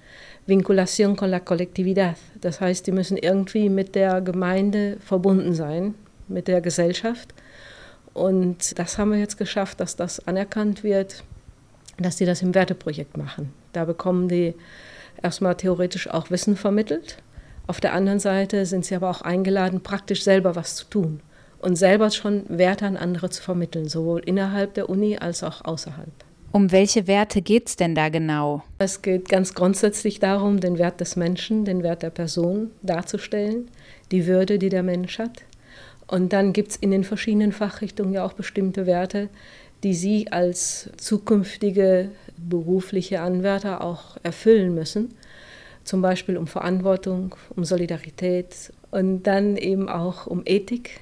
Vinculación 0.46 1.15
con 1.15 1.29
la 1.29 1.39
colectividad. 1.39 2.17
Das 2.41 2.60
heißt, 2.60 2.86
die 2.86 2.91
müssen 2.91 3.15
irgendwie 3.15 3.70
mit 3.70 3.96
der 3.96 4.20
Gemeinde 4.20 4.98
verbunden 5.00 5.53
sein, 5.53 5.96
mit 6.27 6.50
der 6.50 6.60
Gesellschaft. 6.60 7.34
Und 8.13 8.77
das 8.77 8.98
haben 8.98 9.13
wir 9.13 9.20
jetzt 9.20 9.38
geschafft, 9.38 9.79
dass 9.79 9.96
das 9.96 10.27
anerkannt 10.27 10.84
wird 10.84 11.24
dass 11.98 12.18
die 12.18 12.25
das 12.25 12.42
im 12.42 12.56
Werteprojekt 12.56 13.18
machen. 13.18 13.54
Da 13.74 13.86
bekommen 13.86 14.28
die 14.28 14.54
erstmal 15.22 15.56
theoretisch 15.56 16.10
auch 16.10 16.30
Wissen 16.30 16.56
vermittelt. 16.56 17.18
Auf 17.68 17.80
der 17.80 17.94
anderen 17.94 18.20
Seite 18.20 18.66
sind 18.66 18.86
sie 18.86 18.96
aber 18.96 19.10
auch 19.10 19.22
eingeladen, 19.22 19.82
praktisch 19.82 20.24
selber 20.24 20.56
was 20.56 20.75
zu 20.75 20.86
tun 20.86 21.22
und 21.60 21.75
selber 21.75 22.12
schon 22.12 22.44
Werte 22.48 22.86
an 22.86 22.98
andere 22.98 23.30
zu 23.30 23.42
vermitteln, 23.42 23.88
sowohl 23.88 24.22
innerhalb 24.25 24.75
der 24.75 24.90
Uni 24.90 25.18
als 25.18 25.44
auch 25.44 25.66
außerhalb. 25.66 26.12
Um 26.52 26.72
welche 26.72 27.08
Werte 27.08 27.42
geht 27.42 27.68
es 27.68 27.75
denn 27.75 27.96
da 27.96 28.10
genau? 28.10 28.64
Es 28.78 29.02
geht 29.02 29.28
ganz 29.28 29.56
grundsätzlich 29.56 30.20
darum, 30.20 30.60
den 30.60 30.78
Wert 30.78 31.02
des 31.02 31.16
Menschen, 31.16 31.66
den 31.66 31.84
Wert 31.84 32.02
der 32.02 32.12
Person 32.12 32.72
darzustellen, 32.82 33.70
die 34.12 34.25
Würde, 34.25 34.58
die 34.58 34.70
der 34.70 34.84
Mensch 34.84 35.20
hat. 35.20 35.44
Und 36.08 36.34
dann 36.34 36.54
gibt 36.54 36.72
es 36.72 36.75
in 36.78 36.92
den 36.92 37.04
verschiedenen 37.04 37.52
Fachrichtungen 37.52 38.14
ja 38.14 38.24
auch 38.24 38.34
bestimmte 38.34 38.86
Werte, 38.86 39.30
die 39.84 39.94
Sie 39.94 40.32
als 40.32 40.89
zukünftige 40.98 42.10
berufliche 42.38 43.22
Anwärter 43.22 43.82
auch 43.82 44.17
erfüllen 44.24 44.74
müssen. 44.74 45.13
Zum 45.84 46.01
Beispiel 46.01 46.38
um 46.38 46.48
Verantwortung, 46.48 47.36
um 47.55 47.63
Solidarität 47.63 48.74
und 48.91 49.24
dann 49.24 49.58
eben 49.58 49.88
auch 49.88 50.25
um 50.27 50.41
Ethik. 50.46 51.00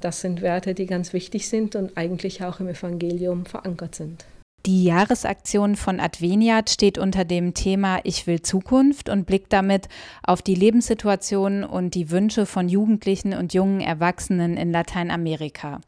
Das 0.00 0.20
sind 0.20 0.40
Werte, 0.40 0.74
die 0.74 0.86
ganz 0.86 1.12
wichtig 1.12 1.48
sind 1.48 1.76
und 1.76 1.96
eigentlich 1.96 2.42
auch 2.44 2.60
im 2.60 2.68
Evangelium 2.68 3.44
verankert 3.44 3.94
sind. 3.94 4.24
Die 4.66 4.84
Jahresaktion 4.84 5.74
von 5.74 6.00
Adveniat 6.00 6.68
steht 6.68 6.98
unter 6.98 7.24
dem 7.24 7.54
Thema 7.54 8.00
Ich 8.04 8.26
will 8.26 8.42
Zukunft 8.42 9.08
und 9.08 9.26
blickt 9.26 9.54
damit 9.54 9.88
auf 10.22 10.42
die 10.42 10.54
Lebenssituation 10.54 11.64
und 11.64 11.94
die 11.94 12.10
Wünsche 12.10 12.44
von 12.44 12.68
Jugendlichen 12.68 13.32
und 13.32 13.54
jungen 13.54 13.80
Erwachsenen 13.80 14.58
in 14.58 14.70
Lateinamerika. 14.70 15.80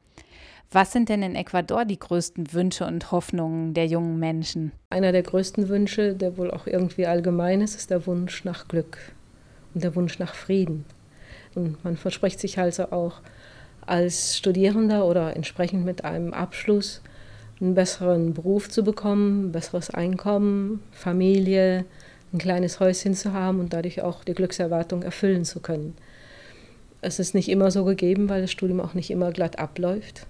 Was 0.74 0.90
sind 0.90 1.10
denn 1.10 1.22
in 1.22 1.34
Ecuador 1.34 1.84
die 1.84 1.98
größten 1.98 2.54
Wünsche 2.54 2.86
und 2.86 3.12
Hoffnungen 3.12 3.74
der 3.74 3.86
jungen 3.86 4.18
Menschen? 4.18 4.72
Einer 4.88 5.12
der 5.12 5.22
größten 5.22 5.68
Wünsche, 5.68 6.14
der 6.14 6.38
wohl 6.38 6.50
auch 6.50 6.66
irgendwie 6.66 7.04
allgemein 7.04 7.60
ist, 7.60 7.74
ist 7.74 7.90
der 7.90 8.06
Wunsch 8.06 8.44
nach 8.44 8.68
Glück 8.68 8.96
und 9.74 9.84
der 9.84 9.94
Wunsch 9.94 10.18
nach 10.18 10.34
Frieden. 10.34 10.86
Und 11.54 11.84
man 11.84 11.98
verspricht 11.98 12.40
sich 12.40 12.58
also 12.58 12.90
auch 12.90 13.20
als 13.84 14.38
Studierender 14.38 15.04
oder 15.04 15.36
entsprechend 15.36 15.84
mit 15.84 16.04
einem 16.04 16.32
Abschluss 16.32 17.02
einen 17.60 17.74
besseren 17.74 18.32
Beruf 18.32 18.70
zu 18.70 18.82
bekommen, 18.82 19.52
besseres 19.52 19.90
Einkommen, 19.90 20.82
Familie, 20.90 21.84
ein 22.32 22.38
kleines 22.38 22.80
Häuschen 22.80 23.12
zu 23.12 23.34
haben 23.34 23.60
und 23.60 23.74
dadurch 23.74 24.00
auch 24.00 24.24
die 24.24 24.32
Glückserwartung 24.32 25.02
erfüllen 25.02 25.44
zu 25.44 25.60
können. 25.60 25.94
Es 27.02 27.18
ist 27.18 27.34
nicht 27.34 27.50
immer 27.50 27.70
so 27.70 27.84
gegeben, 27.84 28.30
weil 28.30 28.40
das 28.40 28.50
Studium 28.50 28.80
auch 28.80 28.94
nicht 28.94 29.10
immer 29.10 29.32
glatt 29.32 29.58
abläuft. 29.58 30.26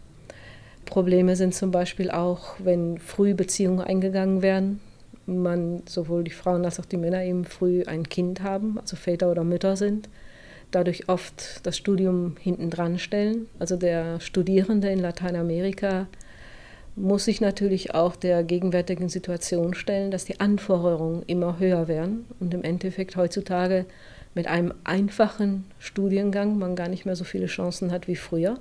Probleme 0.84 1.36
sind 1.36 1.54
zum 1.54 1.70
Beispiel 1.70 2.10
auch, 2.10 2.54
wenn 2.58 2.98
früh 2.98 3.34
Beziehungen 3.34 3.80
eingegangen 3.80 4.42
werden, 4.42 4.80
man 5.26 5.82
sowohl 5.86 6.24
die 6.24 6.30
Frauen 6.30 6.64
als 6.64 6.80
auch 6.80 6.84
die 6.84 6.96
Männer 6.96 7.22
eben 7.24 7.44
früh 7.44 7.84
ein 7.84 8.08
Kind 8.08 8.42
haben, 8.42 8.78
also 8.78 8.96
Väter 8.96 9.30
oder 9.30 9.44
Mütter 9.44 9.76
sind, 9.76 10.08
dadurch 10.70 11.08
oft 11.08 11.64
das 11.64 11.76
Studium 11.76 12.36
hinten 12.40 12.70
dran 12.70 12.98
stellen. 12.98 13.46
Also 13.58 13.76
der 13.76 14.20
Studierende 14.20 14.90
in 14.90 14.98
Lateinamerika 14.98 16.08
muss 16.96 17.24
sich 17.24 17.40
natürlich 17.40 17.94
auch 17.94 18.16
der 18.16 18.42
gegenwärtigen 18.42 19.08
Situation 19.08 19.74
stellen, 19.74 20.10
dass 20.10 20.24
die 20.24 20.40
Anforderungen 20.40 21.22
immer 21.26 21.58
höher 21.58 21.88
werden 21.88 22.26
und 22.40 22.52
im 22.52 22.64
Endeffekt 22.64 23.16
heutzutage 23.16 23.86
mit 24.34 24.46
einem 24.46 24.74
einfachen 24.84 25.64
Studiengang 25.78 26.58
man 26.58 26.76
gar 26.76 26.88
nicht 26.88 27.06
mehr 27.06 27.16
so 27.16 27.24
viele 27.24 27.46
Chancen 27.46 27.92
hat 27.92 28.08
wie 28.08 28.16
früher 28.16 28.58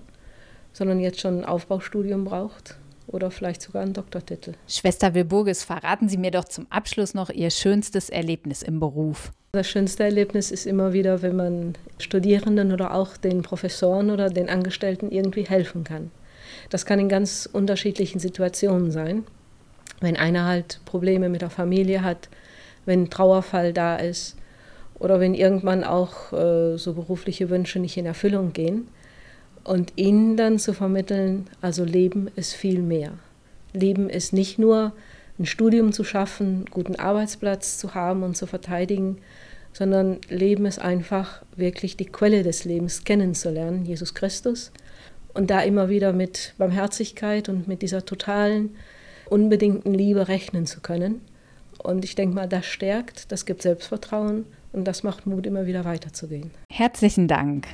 sondern 0.73 0.99
jetzt 0.99 1.19
schon 1.19 1.39
ein 1.39 1.45
Aufbaustudium 1.45 2.25
braucht 2.25 2.77
oder 3.07 3.31
vielleicht 3.31 3.61
sogar 3.61 3.81
einen 3.81 3.93
Doktortitel. 3.93 4.53
Schwester 4.67 5.13
Wilburgis, 5.13 5.63
verraten 5.63 6.09
Sie 6.09 6.17
mir 6.17 6.31
doch 6.31 6.45
zum 6.45 6.67
Abschluss 6.69 7.13
noch 7.13 7.29
Ihr 7.29 7.49
schönstes 7.49 8.09
Erlebnis 8.09 8.61
im 8.61 8.79
Beruf. 8.79 9.31
Das 9.53 9.67
schönste 9.67 10.03
Erlebnis 10.03 10.49
ist 10.49 10.65
immer 10.65 10.93
wieder, 10.93 11.21
wenn 11.21 11.35
man 11.35 11.73
Studierenden 11.97 12.71
oder 12.71 12.93
auch 12.93 13.17
den 13.17 13.41
Professoren 13.41 14.09
oder 14.09 14.29
den 14.29 14.49
Angestellten 14.49 15.11
irgendwie 15.11 15.43
helfen 15.43 15.83
kann. 15.83 16.11
Das 16.69 16.85
kann 16.85 16.99
in 16.99 17.09
ganz 17.09 17.49
unterschiedlichen 17.51 18.19
Situationen 18.19 18.91
sein. 18.91 19.25
Wenn 19.99 20.15
einer 20.15 20.45
halt 20.45 20.79
Probleme 20.85 21.27
mit 21.27 21.41
der 21.41 21.49
Familie 21.49 22.01
hat, 22.01 22.29
wenn 22.85 23.03
ein 23.03 23.09
Trauerfall 23.09 23.73
da 23.73 23.97
ist 23.97 24.37
oder 24.97 25.19
wenn 25.19 25.33
irgendwann 25.33 25.83
auch 25.83 26.31
äh, 26.31 26.77
so 26.77 26.93
berufliche 26.93 27.49
Wünsche 27.49 27.79
nicht 27.79 27.97
in 27.97 28.05
Erfüllung 28.05 28.53
gehen 28.53 28.87
und 29.63 29.93
ihnen 29.95 30.37
dann 30.37 30.59
zu 30.59 30.73
vermitteln, 30.73 31.47
also 31.61 31.83
Leben 31.83 32.29
ist 32.35 32.53
viel 32.53 32.81
mehr. 32.81 33.13
Leben 33.73 34.09
ist 34.09 34.33
nicht 34.33 34.59
nur 34.59 34.93
ein 35.39 35.45
Studium 35.45 35.91
zu 35.91 36.03
schaffen, 36.03 36.47
einen 36.47 36.65
guten 36.65 36.95
Arbeitsplatz 36.95 37.77
zu 37.77 37.93
haben 37.93 38.23
und 38.23 38.35
zu 38.35 38.45
verteidigen, 38.45 39.17
sondern 39.73 40.19
Leben 40.29 40.65
ist 40.65 40.79
einfach 40.79 41.41
wirklich 41.55 41.97
die 41.97 42.05
Quelle 42.05 42.43
des 42.43 42.65
Lebens 42.65 43.03
kennenzulernen, 43.03 43.85
Jesus 43.85 44.13
Christus. 44.13 44.71
Und 45.33 45.49
da 45.49 45.61
immer 45.61 45.87
wieder 45.87 46.11
mit 46.11 46.53
Barmherzigkeit 46.57 47.47
und 47.47 47.67
mit 47.67 47.81
dieser 47.81 48.05
totalen, 48.05 48.75
unbedingten 49.29 49.93
Liebe 49.93 50.27
rechnen 50.27 50.65
zu 50.65 50.81
können. 50.81 51.21
Und 51.81 52.03
ich 52.03 52.15
denke 52.15 52.35
mal, 52.35 52.49
das 52.49 52.65
stärkt, 52.65 53.31
das 53.31 53.45
gibt 53.45 53.61
Selbstvertrauen 53.61 54.45
und 54.73 54.85
das 54.85 55.03
macht 55.03 55.25
Mut, 55.25 55.45
immer 55.45 55.65
wieder 55.65 55.85
weiterzugehen. 55.85 56.51
Herzlichen 56.69 57.29
Dank. 57.29 57.65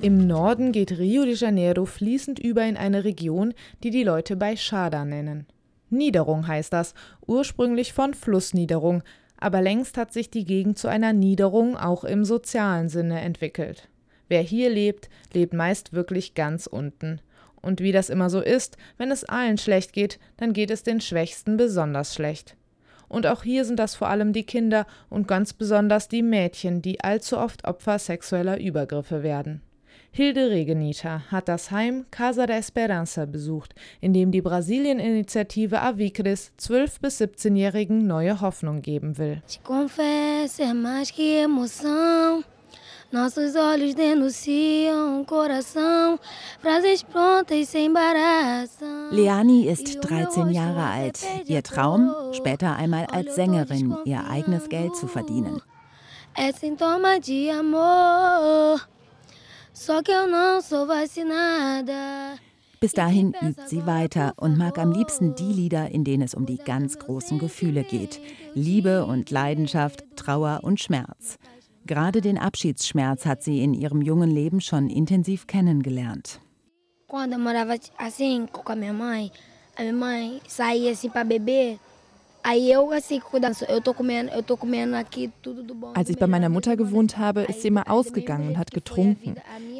Im 0.00 0.28
Norden 0.28 0.70
geht 0.70 0.96
Rio 0.96 1.24
de 1.24 1.34
Janeiro 1.34 1.84
fließend 1.84 2.38
über 2.38 2.64
in 2.64 2.76
eine 2.76 3.02
Region, 3.02 3.52
die 3.82 3.90
die 3.90 4.04
Leute 4.04 4.36
Baixada 4.36 5.04
nennen. 5.04 5.48
Niederung 5.90 6.46
heißt 6.46 6.72
das, 6.72 6.94
ursprünglich 7.26 7.92
von 7.92 8.14
Flussniederung, 8.14 9.02
aber 9.40 9.60
längst 9.60 9.96
hat 9.96 10.12
sich 10.12 10.30
die 10.30 10.44
Gegend 10.44 10.78
zu 10.78 10.86
einer 10.86 11.12
Niederung 11.12 11.76
auch 11.76 12.04
im 12.04 12.24
sozialen 12.24 12.88
Sinne 12.88 13.20
entwickelt. 13.22 13.88
Wer 14.28 14.42
hier 14.42 14.70
lebt, 14.70 15.08
lebt 15.32 15.52
meist 15.52 15.92
wirklich 15.92 16.34
ganz 16.34 16.68
unten. 16.68 17.20
Und 17.60 17.80
wie 17.80 17.90
das 17.90 18.08
immer 18.08 18.30
so 18.30 18.40
ist, 18.40 18.76
wenn 18.98 19.10
es 19.10 19.24
allen 19.24 19.58
schlecht 19.58 19.92
geht, 19.92 20.20
dann 20.36 20.52
geht 20.52 20.70
es 20.70 20.84
den 20.84 21.00
Schwächsten 21.00 21.56
besonders 21.56 22.14
schlecht. 22.14 22.56
Und 23.08 23.26
auch 23.26 23.42
hier 23.42 23.64
sind 23.64 23.80
das 23.80 23.96
vor 23.96 24.08
allem 24.08 24.32
die 24.32 24.44
Kinder 24.44 24.86
und 25.10 25.26
ganz 25.26 25.54
besonders 25.54 26.06
die 26.06 26.22
Mädchen, 26.22 26.82
die 26.82 27.00
allzu 27.00 27.36
oft 27.36 27.64
Opfer 27.64 27.98
sexueller 27.98 28.60
Übergriffe 28.60 29.24
werden. 29.24 29.60
Hilde 30.10 30.50
Regenita 30.50 31.22
hat 31.30 31.48
das 31.48 31.70
Heim 31.70 32.06
Casa 32.10 32.46
de 32.46 32.56
Esperanza 32.56 33.24
besucht, 33.26 33.74
in 34.00 34.12
dem 34.12 34.32
die 34.32 34.42
Brasilien-Initiative 34.42 35.80
Avicris 35.80 36.52
12- 36.60 37.00
bis 37.00 37.20
17-Jährigen 37.20 38.06
neue 38.06 38.40
Hoffnung 38.40 38.82
geben 38.82 39.16
will. 39.18 39.42
Nossos 43.10 43.56
olhos 43.56 43.94
denunciam 43.94 45.24
coração, 45.24 46.20
frases 46.60 47.02
prontas 47.02 47.70
sem 47.70 47.86
embaraçam. 47.86 49.08
Leani 49.10 49.66
ist 49.66 49.98
13 49.98 50.50
Jahre 50.50 50.84
alt. 50.84 51.18
Ihr 51.46 51.62
Traum, 51.62 52.12
später 52.34 52.76
einmal 52.76 53.06
als 53.06 53.34
Sängerin 53.34 53.96
ihr 54.04 54.28
eigenes 54.28 54.68
Geld 54.68 54.94
zu 54.94 55.06
verdienen. 55.06 55.58
É 56.36 56.52
sintoma 56.52 57.18
de 57.18 57.50
amor. 57.50 58.82
Bis 62.80 62.92
dahin 62.92 63.34
übt 63.40 63.62
sie 63.66 63.86
weiter 63.86 64.34
und 64.36 64.58
mag 64.58 64.78
am 64.78 64.92
liebsten 64.92 65.34
die 65.34 65.52
Lieder, 65.52 65.90
in 65.90 66.04
denen 66.04 66.22
es 66.22 66.34
um 66.34 66.46
die 66.46 66.58
ganz 66.58 66.98
großen 66.98 67.38
Gefühle 67.38 67.84
geht. 67.84 68.20
Liebe 68.54 69.04
und 69.06 69.30
Leidenschaft, 69.30 70.04
Trauer 70.16 70.60
und 70.62 70.80
Schmerz. 70.80 71.38
Gerade 71.86 72.20
den 72.20 72.38
Abschiedsschmerz 72.38 73.24
hat 73.24 73.42
sie 73.42 73.62
in 73.62 73.72
ihrem 73.72 74.02
jungen 74.02 74.30
Leben 74.30 74.60
schon 74.60 74.90
intensiv 74.90 75.46
kennengelernt. 75.46 76.40
Quando 77.08 77.32
eu 77.32 77.38
morava 77.38 77.74
assim 77.96 78.46
com 78.46 78.72
a 78.72 78.76
minha 78.76 78.92
mãe, 78.92 79.32
a 79.74 79.80
minha 79.80 79.94
mãe 79.94 80.42
saía 80.46 80.90
assim 80.90 81.08
para 81.08 81.24
beber. 81.24 81.78
Als 85.94 86.08
ich 86.08 86.18
bei 86.18 86.26
meiner 86.26 86.48
Mutter 86.48 86.76
gewohnt 86.76 87.18
habe, 87.18 87.42
ist 87.42 87.62
sie 87.62 87.68
immer 87.68 87.90
ausgegangen 87.90 88.48
und 88.48 88.58
hat 88.58 88.70
getrunken. 88.70 89.36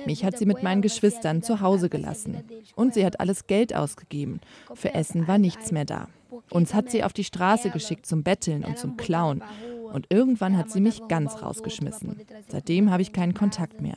Mich 0.07 0.25
hat 0.25 0.38
sie 0.38 0.47
mit 0.47 0.62
meinen 0.62 0.83
Geschwistern 0.83 1.43
zu 1.43 1.61
Hause 1.61 1.88
gelassen. 1.88 2.43
Und 2.75 2.95
sie 2.95 3.05
hat 3.05 3.21
alles 3.21 3.47
Geld 3.47 3.75
ausgegeben. 3.75 4.41
Für 4.75 4.95
Essen 4.95 5.29
war 5.29 5.38
nichts 5.38 5.73
mehr 5.73 5.85
da. 5.85 6.09
Uns 6.50 6.75
hat 6.75 6.91
sie 6.91 7.05
auf 7.05 7.12
die 7.12 7.25
Straße 7.25 7.71
geschickt 7.71 8.07
zum 8.07 8.23
Betteln 8.23 8.65
und 8.65 8.79
zum 8.79 8.97
Klauen. 8.97 9.43
Und 9.93 10.07
irgendwann 10.11 10.57
hat 10.57 10.71
sie 10.71 10.81
mich 10.81 11.00
ganz 11.09 11.43
rausgeschmissen. 11.43 12.21
Seitdem 12.49 12.91
habe 12.91 13.03
ich 13.03 13.12
keinen 13.12 13.35
Kontakt 13.35 13.81
mehr. 13.81 13.97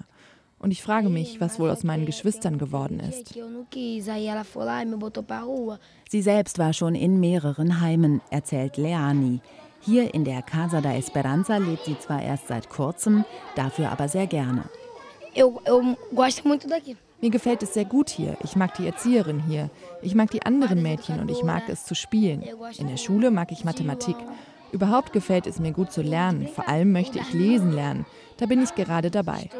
Und 0.61 0.69
ich 0.69 0.83
frage 0.83 1.09
mich, 1.09 1.41
was 1.41 1.59
wohl 1.59 1.71
aus 1.71 1.83
meinen 1.83 2.05
Geschwistern 2.05 2.59
geworden 2.59 2.99
ist. 2.99 3.33
Sie 6.09 6.21
selbst 6.21 6.59
war 6.59 6.73
schon 6.73 6.93
in 6.93 7.19
mehreren 7.19 7.81
Heimen, 7.81 8.21
erzählt 8.29 8.77
Leani. 8.77 9.41
Hier 9.81 10.13
in 10.13 10.23
der 10.23 10.43
Casa 10.43 10.79
da 10.79 10.93
Esperanza 10.93 11.57
lebt 11.57 11.85
sie 11.85 11.97
zwar 11.97 12.21
erst 12.21 12.47
seit 12.47 12.69
kurzem, 12.69 13.25
dafür 13.55 13.91
aber 13.91 14.07
sehr 14.07 14.27
gerne. 14.27 14.65
Mir 17.21 17.29
gefällt 17.29 17.63
es 17.63 17.73
sehr 17.73 17.85
gut 17.85 18.09
hier. 18.11 18.37
Ich 18.43 18.55
mag 18.55 18.75
die 18.75 18.85
Erzieherin 18.85 19.39
hier. 19.39 19.71
Ich 20.03 20.13
mag 20.13 20.29
die 20.29 20.43
anderen 20.43 20.83
Mädchen 20.83 21.19
und 21.19 21.31
ich 21.31 21.43
mag 21.43 21.63
es 21.69 21.85
zu 21.85 21.95
spielen. 21.95 22.43
In 22.77 22.87
der 22.87 22.97
Schule 22.97 23.31
mag 23.31 23.51
ich 23.51 23.63
Mathematik. 23.63 24.15
Überhaupt 24.71 25.11
gefällt 25.11 25.47
es 25.47 25.59
mir 25.59 25.71
gut 25.71 25.91
zu 25.91 26.01
lernen. 26.01 26.47
Vor 26.47 26.69
allem 26.69 26.91
möchte 26.91 27.19
ich 27.19 27.33
lesen 27.33 27.73
lernen. 27.73 28.05
Da 28.41 28.47
bin 28.47 28.63
ich 28.63 28.73
gerade 28.73 29.11
dabei. 29.11 29.51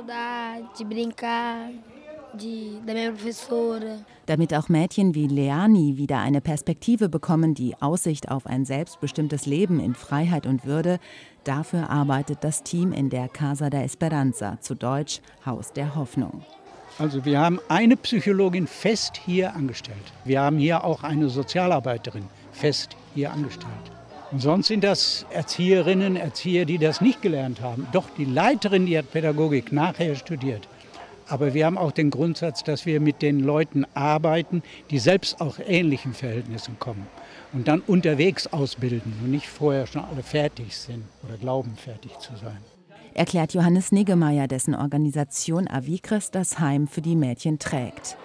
Damit 4.25 4.53
auch 4.55 4.69
Mädchen 4.69 5.13
wie 5.13 5.27
Leani 5.27 5.97
wieder 5.97 6.17
eine 6.17 6.41
Perspektive 6.41 7.07
bekommen, 7.07 7.53
die 7.53 7.79
Aussicht 7.79 8.31
auf 8.31 8.47
ein 8.47 8.65
selbstbestimmtes 8.65 9.45
Leben 9.45 9.79
in 9.79 9.93
Freiheit 9.93 10.47
und 10.47 10.65
Würde, 10.65 10.97
dafür 11.43 11.91
arbeitet 11.91 12.43
das 12.43 12.63
Team 12.63 12.91
in 12.91 13.11
der 13.11 13.29
Casa 13.29 13.69
de 13.69 13.83
Esperanza, 13.83 14.59
zu 14.61 14.73
Deutsch 14.73 15.21
Haus 15.45 15.73
der 15.73 15.93
Hoffnung. 15.93 16.43
Also 16.97 17.23
wir 17.23 17.39
haben 17.39 17.59
eine 17.67 17.95
Psychologin 17.97 18.65
fest 18.65 19.21
hier 19.23 19.53
angestellt. 19.53 20.11
Wir 20.25 20.41
haben 20.41 20.57
hier 20.57 20.83
auch 20.83 21.03
eine 21.03 21.29
Sozialarbeiterin 21.29 22.25
fest 22.51 22.97
hier 23.13 23.31
angestellt. 23.31 24.00
Und 24.31 24.39
sonst 24.39 24.67
sind 24.67 24.83
das 24.83 25.25
Erzieherinnen, 25.31 26.15
Erzieher, 26.15 26.63
die 26.63 26.77
das 26.77 27.01
nicht 27.01 27.21
gelernt 27.21 27.59
haben. 27.59 27.88
Doch 27.91 28.09
die 28.17 28.23
Leiterin, 28.23 28.85
die 28.85 28.97
hat 28.97 29.11
Pädagogik 29.11 29.73
nachher 29.73 30.15
studiert. 30.15 30.69
Aber 31.27 31.53
wir 31.53 31.65
haben 31.65 31.77
auch 31.77 31.91
den 31.91 32.09
Grundsatz, 32.09 32.63
dass 32.63 32.85
wir 32.85 33.00
mit 33.01 33.21
den 33.21 33.39
Leuten 33.41 33.85
arbeiten, 33.93 34.63
die 34.89 35.00
selbst 35.00 35.41
auch 35.41 35.59
ähnlichen 35.59 36.13
Verhältnissen 36.13 36.79
kommen. 36.79 37.07
Und 37.53 37.67
dann 37.67 37.81
unterwegs 37.81 38.47
ausbilden 38.47 39.13
und 39.21 39.31
nicht 39.31 39.47
vorher 39.47 39.85
schon 39.85 40.03
alle 40.03 40.23
fertig 40.23 40.77
sind 40.77 41.03
oder 41.27 41.38
glauben, 41.38 41.75
fertig 41.75 42.17
zu 42.19 42.35
sein. 42.35 42.57
Erklärt 43.13 43.53
Johannes 43.53 43.91
Niggemeier, 43.91 44.47
dessen 44.47 44.73
Organisation 44.75 45.67
Avicres 45.67 46.31
das 46.31 46.59
Heim 46.59 46.88
für 46.88 47.01
die 47.01 47.17
Mädchen 47.17 47.59
trägt. 47.59 48.15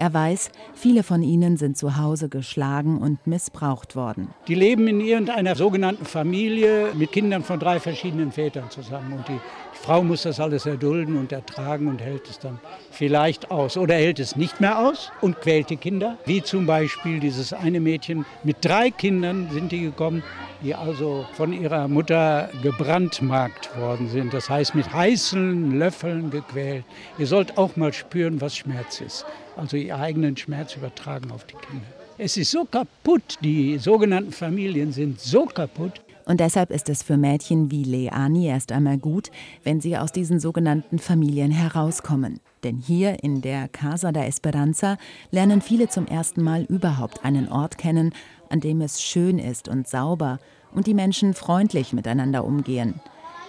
Er 0.00 0.14
weiß, 0.14 0.52
viele 0.74 1.02
von 1.02 1.24
ihnen 1.24 1.56
sind 1.56 1.76
zu 1.76 1.96
Hause 1.96 2.28
geschlagen 2.28 2.98
und 2.98 3.26
missbraucht 3.26 3.96
worden. 3.96 4.28
Die 4.46 4.54
leben 4.54 4.86
in 4.86 5.00
irgendeiner 5.00 5.56
sogenannten 5.56 6.04
Familie 6.04 6.90
mit 6.94 7.10
Kindern 7.10 7.42
von 7.42 7.58
drei 7.58 7.80
verschiedenen 7.80 8.30
Vätern 8.30 8.70
zusammen. 8.70 9.14
Und 9.14 9.26
die 9.26 9.40
Frau 9.72 10.04
muss 10.04 10.22
das 10.22 10.38
alles 10.38 10.66
erdulden 10.66 11.16
und 11.16 11.32
ertragen 11.32 11.88
und 11.88 12.00
hält 12.00 12.30
es 12.30 12.38
dann 12.38 12.60
vielleicht 12.92 13.50
aus. 13.50 13.76
Oder 13.76 13.96
hält 13.96 14.20
es 14.20 14.36
nicht 14.36 14.60
mehr 14.60 14.78
aus 14.78 15.10
und 15.20 15.40
quält 15.40 15.68
die 15.68 15.76
Kinder. 15.76 16.16
Wie 16.26 16.44
zum 16.44 16.66
Beispiel 16.66 17.18
dieses 17.18 17.52
eine 17.52 17.80
Mädchen 17.80 18.24
mit 18.44 18.64
drei 18.64 18.92
Kindern 18.92 19.48
sind 19.50 19.72
die 19.72 19.80
gekommen, 19.80 20.22
die 20.62 20.76
also 20.76 21.26
von 21.32 21.52
ihrer 21.52 21.88
Mutter 21.88 22.50
gebrandmarkt 22.62 23.76
worden 23.76 24.08
sind. 24.08 24.32
Das 24.32 24.48
heißt 24.48 24.76
mit 24.76 24.92
heißen 24.92 25.76
Löffeln 25.76 26.30
gequält. 26.30 26.84
Ihr 27.18 27.26
sollt 27.26 27.58
auch 27.58 27.74
mal 27.74 27.92
spüren, 27.92 28.40
was 28.40 28.56
Schmerz 28.56 29.00
ist 29.00 29.26
also 29.58 29.76
ihren 29.76 30.00
eigenen 30.00 30.36
Schmerz 30.36 30.76
übertragen 30.76 31.30
auf 31.30 31.44
die 31.44 31.56
Kinder. 31.56 31.86
Es 32.16 32.36
ist 32.36 32.50
so 32.50 32.64
kaputt, 32.64 33.38
die 33.42 33.78
sogenannten 33.78 34.32
Familien 34.32 34.92
sind 34.92 35.20
so 35.20 35.46
kaputt. 35.46 36.00
Und 36.24 36.40
deshalb 36.40 36.70
ist 36.70 36.88
es 36.90 37.02
für 37.02 37.16
Mädchen 37.16 37.70
wie 37.70 37.84
Leani 37.84 38.48
erst 38.48 38.70
einmal 38.72 38.98
gut, 38.98 39.30
wenn 39.64 39.80
sie 39.80 39.96
aus 39.96 40.12
diesen 40.12 40.40
sogenannten 40.40 40.98
Familien 40.98 41.50
herauskommen. 41.50 42.40
Denn 42.64 42.76
hier 42.76 43.22
in 43.22 43.40
der 43.40 43.68
Casa 43.68 44.12
da 44.12 44.24
Esperanza 44.24 44.98
lernen 45.30 45.62
viele 45.62 45.88
zum 45.88 46.06
ersten 46.06 46.42
Mal 46.42 46.64
überhaupt 46.64 47.24
einen 47.24 47.48
Ort 47.48 47.78
kennen, 47.78 48.12
an 48.50 48.60
dem 48.60 48.80
es 48.80 49.00
schön 49.00 49.38
ist 49.38 49.68
und 49.68 49.88
sauber 49.88 50.38
und 50.74 50.86
die 50.86 50.94
Menschen 50.94 51.34
freundlich 51.34 51.92
miteinander 51.92 52.44
umgehen. 52.44 53.00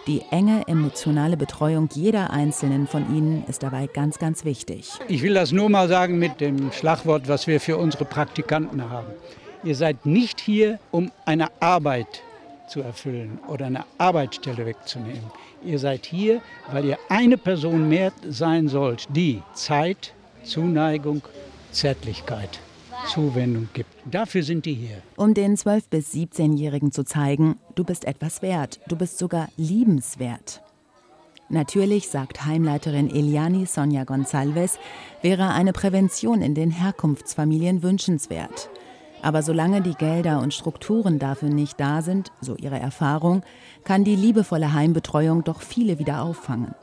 Die 0.09 0.23
enge 0.31 0.67
emotionale 0.67 1.37
Betreuung 1.37 1.87
jeder 1.93 2.31
einzelnen 2.31 2.87
von 2.87 3.15
ihnen 3.15 3.43
ist 3.47 3.61
dabei 3.61 3.85
ganz, 3.85 4.17
ganz 4.17 4.43
wichtig. 4.43 4.89
Ich 5.07 5.21
will 5.21 5.35
das 5.35 5.51
nur 5.51 5.69
mal 5.69 5.87
sagen 5.87 6.17
mit 6.17 6.41
dem 6.41 6.71
Schlagwort, 6.71 7.27
was 7.27 7.45
wir 7.45 7.59
für 7.59 7.77
unsere 7.77 8.05
Praktikanten 8.05 8.89
haben. 8.89 9.13
Ihr 9.63 9.75
seid 9.75 10.07
nicht 10.07 10.41
hier, 10.41 10.79
um 10.89 11.11
eine 11.25 11.49
Arbeit 11.59 12.23
zu 12.67 12.81
erfüllen 12.81 13.37
oder 13.47 13.67
eine 13.67 13.85
Arbeitsstelle 13.99 14.65
wegzunehmen. 14.65 15.31
Ihr 15.63 15.77
seid 15.77 16.07
hier, 16.07 16.41
weil 16.71 16.85
ihr 16.85 16.97
eine 17.09 17.37
Person 17.37 17.87
mehr 17.87 18.11
sein 18.27 18.67
sollt, 18.67 19.05
die 19.15 19.43
Zeit, 19.53 20.15
Zuneigung, 20.41 21.21
Zärtlichkeit 21.71 22.59
Zuwendung 23.07 23.69
gibt. 23.73 23.89
Dafür 24.05 24.43
sind 24.43 24.65
die 24.65 24.73
hier. 24.73 25.01
Um 25.15 25.33
den 25.33 25.55
12- 25.55 25.83
bis 25.89 26.13
17-Jährigen 26.13 26.91
zu 26.91 27.03
zeigen, 27.03 27.57
du 27.75 27.83
bist 27.83 28.05
etwas 28.05 28.41
wert, 28.41 28.79
du 28.87 28.95
bist 28.95 29.17
sogar 29.17 29.49
liebenswert. 29.57 30.61
Natürlich, 31.49 32.09
sagt 32.09 32.45
Heimleiterin 32.45 33.09
Eliani 33.09 33.65
Sonja 33.65 34.03
Gonçalves, 34.03 34.77
wäre 35.23 35.49
eine 35.49 35.73
Prävention 35.73 36.43
in 36.43 36.53
den 36.53 36.69
Herkunftsfamilien 36.69 37.81
wünschenswert. 37.81 38.69
Aber 39.21 39.43
solange 39.43 39.81
die 39.81 39.95
Gelder 39.95 40.39
und 40.39 40.53
Strukturen 40.53 41.19
dafür 41.19 41.49
nicht 41.49 41.79
da 41.79 42.01
sind, 42.01 42.31
so 42.41 42.55
ihre 42.55 42.79
Erfahrung, 42.79 43.43
kann 43.83 44.03
die 44.03 44.15
liebevolle 44.15 44.73
Heimbetreuung 44.73 45.43
doch 45.43 45.61
viele 45.61 45.99
wieder 45.99 46.21
auffangen. 46.21 46.73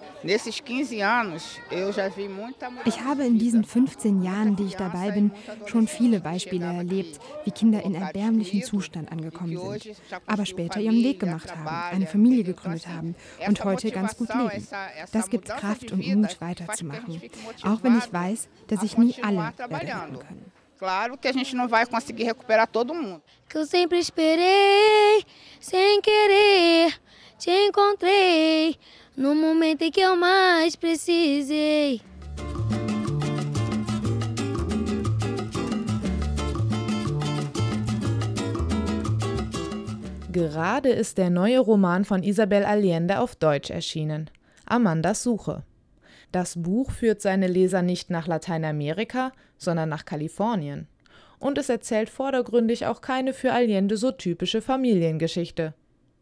Ich 2.84 3.00
habe 3.04 3.24
in 3.24 3.38
diesen 3.38 3.64
15 3.64 4.22
Jahren, 4.22 4.56
die 4.56 4.64
ich 4.64 4.76
dabei 4.76 5.10
bin, 5.12 5.30
schon 5.66 5.88
viele 5.88 6.20
Beispiele 6.20 6.66
erlebt, 6.66 7.20
wie 7.44 7.50
Kinder 7.50 7.82
in 7.82 7.94
erbärmlichem 7.94 8.62
Zustand 8.62 9.12
angekommen 9.12 9.56
sind, 9.56 9.96
aber 10.26 10.46
später 10.46 10.80
ihren 10.80 11.02
Weg 11.02 11.20
gemacht 11.20 11.54
haben, 11.54 11.94
eine 11.94 12.06
Familie 12.06 12.44
gegründet 12.44 12.88
haben 12.88 13.14
und 13.46 13.64
heute 13.64 13.90
ganz 13.90 14.16
gut 14.16 14.28
leben. 14.34 14.66
Das 15.12 15.30
gibt 15.30 15.48
Kraft 15.48 15.92
und 15.92 16.06
Mut, 16.06 16.40
weiterzumachen, 16.40 17.22
auch 17.62 17.82
wenn 17.82 17.98
ich 17.98 18.12
weiß, 18.12 18.48
dass 18.68 18.82
ich 18.82 18.98
nie 18.98 19.14
alle 19.22 19.52
werde 19.58 19.72
retten 19.72 20.18
können. 20.18 20.55
Claro 20.78 21.16
que 21.16 21.26
a 21.26 21.32
gente 21.32 21.56
não 21.56 21.66
vai 21.66 21.86
conseguir 21.86 22.24
recuperar 22.24 22.68
todo 22.68 22.94
mundo. 22.94 23.22
Que 23.48 23.56
eu 23.58 23.64
sempre 23.64 23.98
esperei, 23.98 25.24
sem 25.58 26.00
querer, 26.02 27.00
te 27.38 27.50
encontrei 27.50 28.76
no 29.16 29.34
momento 29.34 29.82
em 29.82 29.90
que 29.90 30.00
eu 30.00 30.16
mais 30.16 30.76
precisei. 30.76 32.02
Gerade 40.30 40.90
ist 40.90 41.16
der 41.16 41.30
neue 41.30 41.58
Roman 41.60 42.04
von 42.04 42.22
Isabel 42.22 42.66
Allende 42.66 43.18
auf 43.18 43.34
Deutsch 43.36 43.70
erschienen. 43.70 44.28
Amandas 44.66 45.22
Suche. 45.22 45.62
Das 46.32 46.60
Buch 46.60 46.90
führt 46.90 47.22
seine 47.22 47.46
Leser 47.46 47.82
nicht 47.82 48.10
nach 48.10 48.26
Lateinamerika, 48.26 49.32
sondern 49.58 49.88
nach 49.88 50.04
Kalifornien. 50.04 50.88
Und 51.38 51.58
es 51.58 51.68
erzählt 51.68 52.10
vordergründig 52.10 52.86
auch 52.86 53.00
keine 53.00 53.32
für 53.32 53.52
Allende 53.52 53.96
so 53.96 54.10
typische 54.10 54.62
Familiengeschichte. 54.62 55.74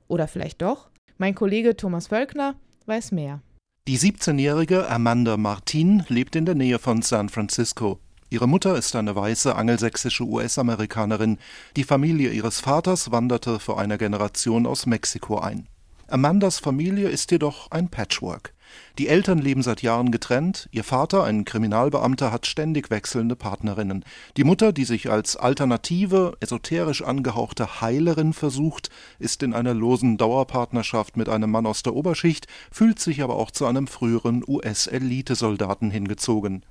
Oder 0.09 0.29
vielleicht 0.29 0.63
doch? 0.63 0.91
Mein 1.19 1.35
Kollege 1.35 1.77
Thomas 1.77 2.09
Völkner 2.09 2.57
weiß 2.87 3.13
mehr. 3.13 3.41
Die 3.87 3.99
17-jährige 3.99 4.89
Amanda 4.89 5.37
Martin 5.37 6.05
lebt 6.09 6.37
in 6.37 6.47
der 6.47 6.55
Nähe 6.55 6.79
von 6.79 7.03
San 7.03 7.29
Francisco. 7.29 7.99
Ihre 8.31 8.49
Mutter 8.49 8.77
ist 8.77 8.97
eine 8.97 9.15
weiße 9.15 9.55
angelsächsische 9.55 10.25
US-Amerikanerin. 10.25 11.39
Die 11.77 11.85
Familie 11.85 12.31
ihres 12.31 12.61
Vaters 12.61 13.13
wanderte 13.13 13.61
vor 13.61 13.79
einer 13.79 13.99
Generation 13.99 14.67
aus 14.67 14.87
Mexiko 14.87 15.39
ein. 15.39 15.69
Amandas 16.09 16.59
Familie 16.59 17.09
ist 17.09 17.31
jedoch 17.31 17.71
ein 17.71 17.89
Patchwork. 17.91 18.54
Die 18.99 19.09
Eltern 19.09 19.39
leben 19.39 19.63
seit 19.63 19.83
Jahren 19.83 20.11
getrennt, 20.11 20.69
ihr 20.71 20.85
Vater, 20.85 21.25
ein 21.25 21.45
Kriminalbeamter, 21.45 22.31
hat 22.31 22.47
ständig 22.47 22.91
wechselnde 22.91 23.37
Partnerinnen. 23.37 24.05
Die 24.37 24.45
Mutter, 24.45 24.73
die 24.73 24.85
sich 24.85 25.11
als 25.11 25.37
alternative, 25.37 26.37
esoterisch 26.41 27.03
angehauchte 27.03 27.81
Heilerin 27.81 28.33
versucht, 28.33 28.91
ist 29.19 29.43
in 29.43 29.53
einer 29.53 29.75
losen 29.75 30.17
Dauerpartnerschaft 30.17 31.17
mit 31.17 31.29
einem 31.29 31.51
Mann 31.51 31.67
aus 31.67 31.83
der 31.83 31.95
Oberschicht, 31.95 32.47
fühlt 32.71 33.01
sich 33.01 33.23
aber 33.23 33.37
auch 33.37 33.51
zu 33.51 33.67
einem 33.67 33.87
früheren 33.87 34.45
US-Elitesoldaten 34.47 35.91
hingezogen. 35.91 36.65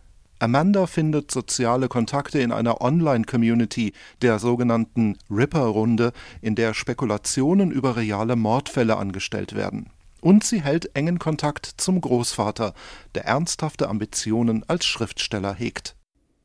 Amanda 0.44 0.88
findet 0.88 1.32
soziale 1.32 1.88
Kontakte 1.88 2.40
in 2.40 2.52
einer 2.52 2.82
Online-Community, 2.82 3.94
der 4.22 4.40
sogenannten 4.40 5.18
Ripper-Runde, 5.30 6.12
in 6.42 6.56
der 6.56 6.74
Spekulationen 6.74 7.72
über 7.72 7.96
reale 7.96 8.36
Mordfälle 8.36 8.98
angestellt 8.98 9.56
werden. 9.56 9.90
Und 10.24 10.46
sie 10.46 10.62
hält 10.62 10.96
engen 10.96 11.20
Kontakt 11.20 11.66
zum 11.66 12.00
Großvater, 12.00 12.74
der 13.14 13.26
ernsthafte 13.26 13.90
Ambitionen 13.90 14.64
als 14.70 14.86
Schriftsteller 14.86 15.54
hegt. 15.54 15.98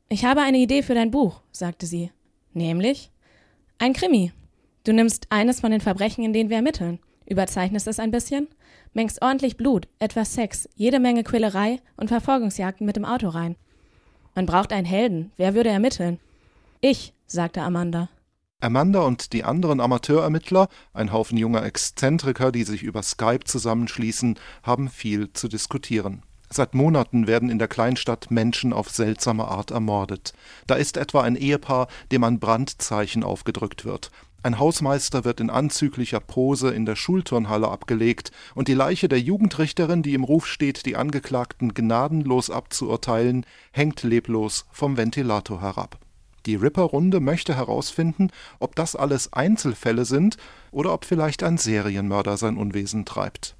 Ich 0.09 0.25
habe 0.25 0.41
eine 0.41 0.57
Idee 0.57 0.83
für 0.83 0.95
dein 0.95 1.11
Buch, 1.11 1.39
sagte 1.53 1.85
sie. 1.85 2.11
Nämlich 2.51 3.09
ein 3.77 3.93
Krimi. 3.93 4.33
Du 4.83 4.91
nimmst 4.91 5.27
eines 5.29 5.61
von 5.61 5.71
den 5.71 5.79
Verbrechen, 5.79 6.25
in 6.25 6.33
denen 6.33 6.49
wir 6.49 6.57
ermitteln, 6.57 6.99
überzeichnest 7.25 7.87
es 7.87 7.99
ein 7.99 8.11
bisschen, 8.11 8.49
mengst 8.91 9.21
ordentlich 9.21 9.55
Blut, 9.55 9.87
etwas 9.97 10.33
Sex, 10.33 10.67
jede 10.75 10.99
Menge 10.99 11.23
Quälerei 11.23 11.79
und 11.95 12.09
Verfolgungsjagden 12.09 12.85
mit 12.85 12.97
dem 12.97 13.05
Auto 13.05 13.29
rein. 13.29 13.55
Man 14.35 14.45
braucht 14.45 14.73
einen 14.73 14.85
Helden. 14.85 15.31
Wer 15.37 15.53
würde 15.53 15.69
ermitteln? 15.69 16.19
Ich, 16.81 17.13
sagte 17.27 17.61
Amanda. 17.61 18.09
Amanda 18.61 18.99
und 18.99 19.31
die 19.31 19.45
anderen 19.45 19.79
Amateurermittler, 19.79 20.67
ein 20.93 21.13
Haufen 21.13 21.37
junger 21.37 21.63
Exzentriker, 21.63 22.51
die 22.51 22.63
sich 22.65 22.83
über 22.83 23.01
Skype 23.01 23.45
zusammenschließen, 23.45 24.37
haben 24.63 24.89
viel 24.89 25.31
zu 25.31 25.47
diskutieren. 25.47 26.23
Seit 26.49 26.73
Monaten 26.73 27.25
werden 27.25 27.49
in 27.49 27.57
der 27.57 27.69
Kleinstadt 27.69 28.31
Menschen 28.31 28.73
auf 28.73 28.89
seltsame 28.89 29.47
Art 29.47 29.71
ermordet. 29.71 30.33
Da 30.67 30.75
ist 30.75 30.97
etwa 30.97 31.21
ein 31.21 31.37
Ehepaar, 31.37 31.87
dem 32.11 32.25
ein 32.25 32.39
Brandzeichen 32.39 33.23
aufgedrückt 33.23 33.85
wird. 33.85 34.11
Ein 34.43 34.59
Hausmeister 34.59 35.23
wird 35.23 35.39
in 35.39 35.49
anzüglicher 35.49 36.19
Pose 36.19 36.71
in 36.71 36.85
der 36.85 36.97
Schulturnhalle 36.97 37.69
abgelegt 37.69 38.31
und 38.55 38.67
die 38.67 38.73
Leiche 38.73 39.07
der 39.07 39.21
Jugendrichterin, 39.21 40.03
die 40.03 40.13
im 40.13 40.25
Ruf 40.25 40.47
steht, 40.47 40.85
die 40.85 40.97
Angeklagten 40.97 41.73
gnadenlos 41.73 42.49
abzuurteilen, 42.49 43.45
hängt 43.71 44.03
leblos 44.03 44.65
vom 44.71 44.97
Ventilator 44.97 45.61
herab. 45.61 45.97
Die 46.45 46.55
Ripper-Runde 46.55 47.19
möchte 47.19 47.55
herausfinden, 47.55 48.29
ob 48.59 48.75
das 48.75 48.95
alles 48.95 49.33
Einzelfälle 49.33 50.05
sind 50.05 50.37
oder 50.71 50.93
ob 50.93 51.05
vielleicht 51.05 51.43
ein 51.43 51.57
Serienmörder 51.57 52.37
sein 52.37 52.57
Unwesen 52.57 53.05
treibt. 53.05 53.55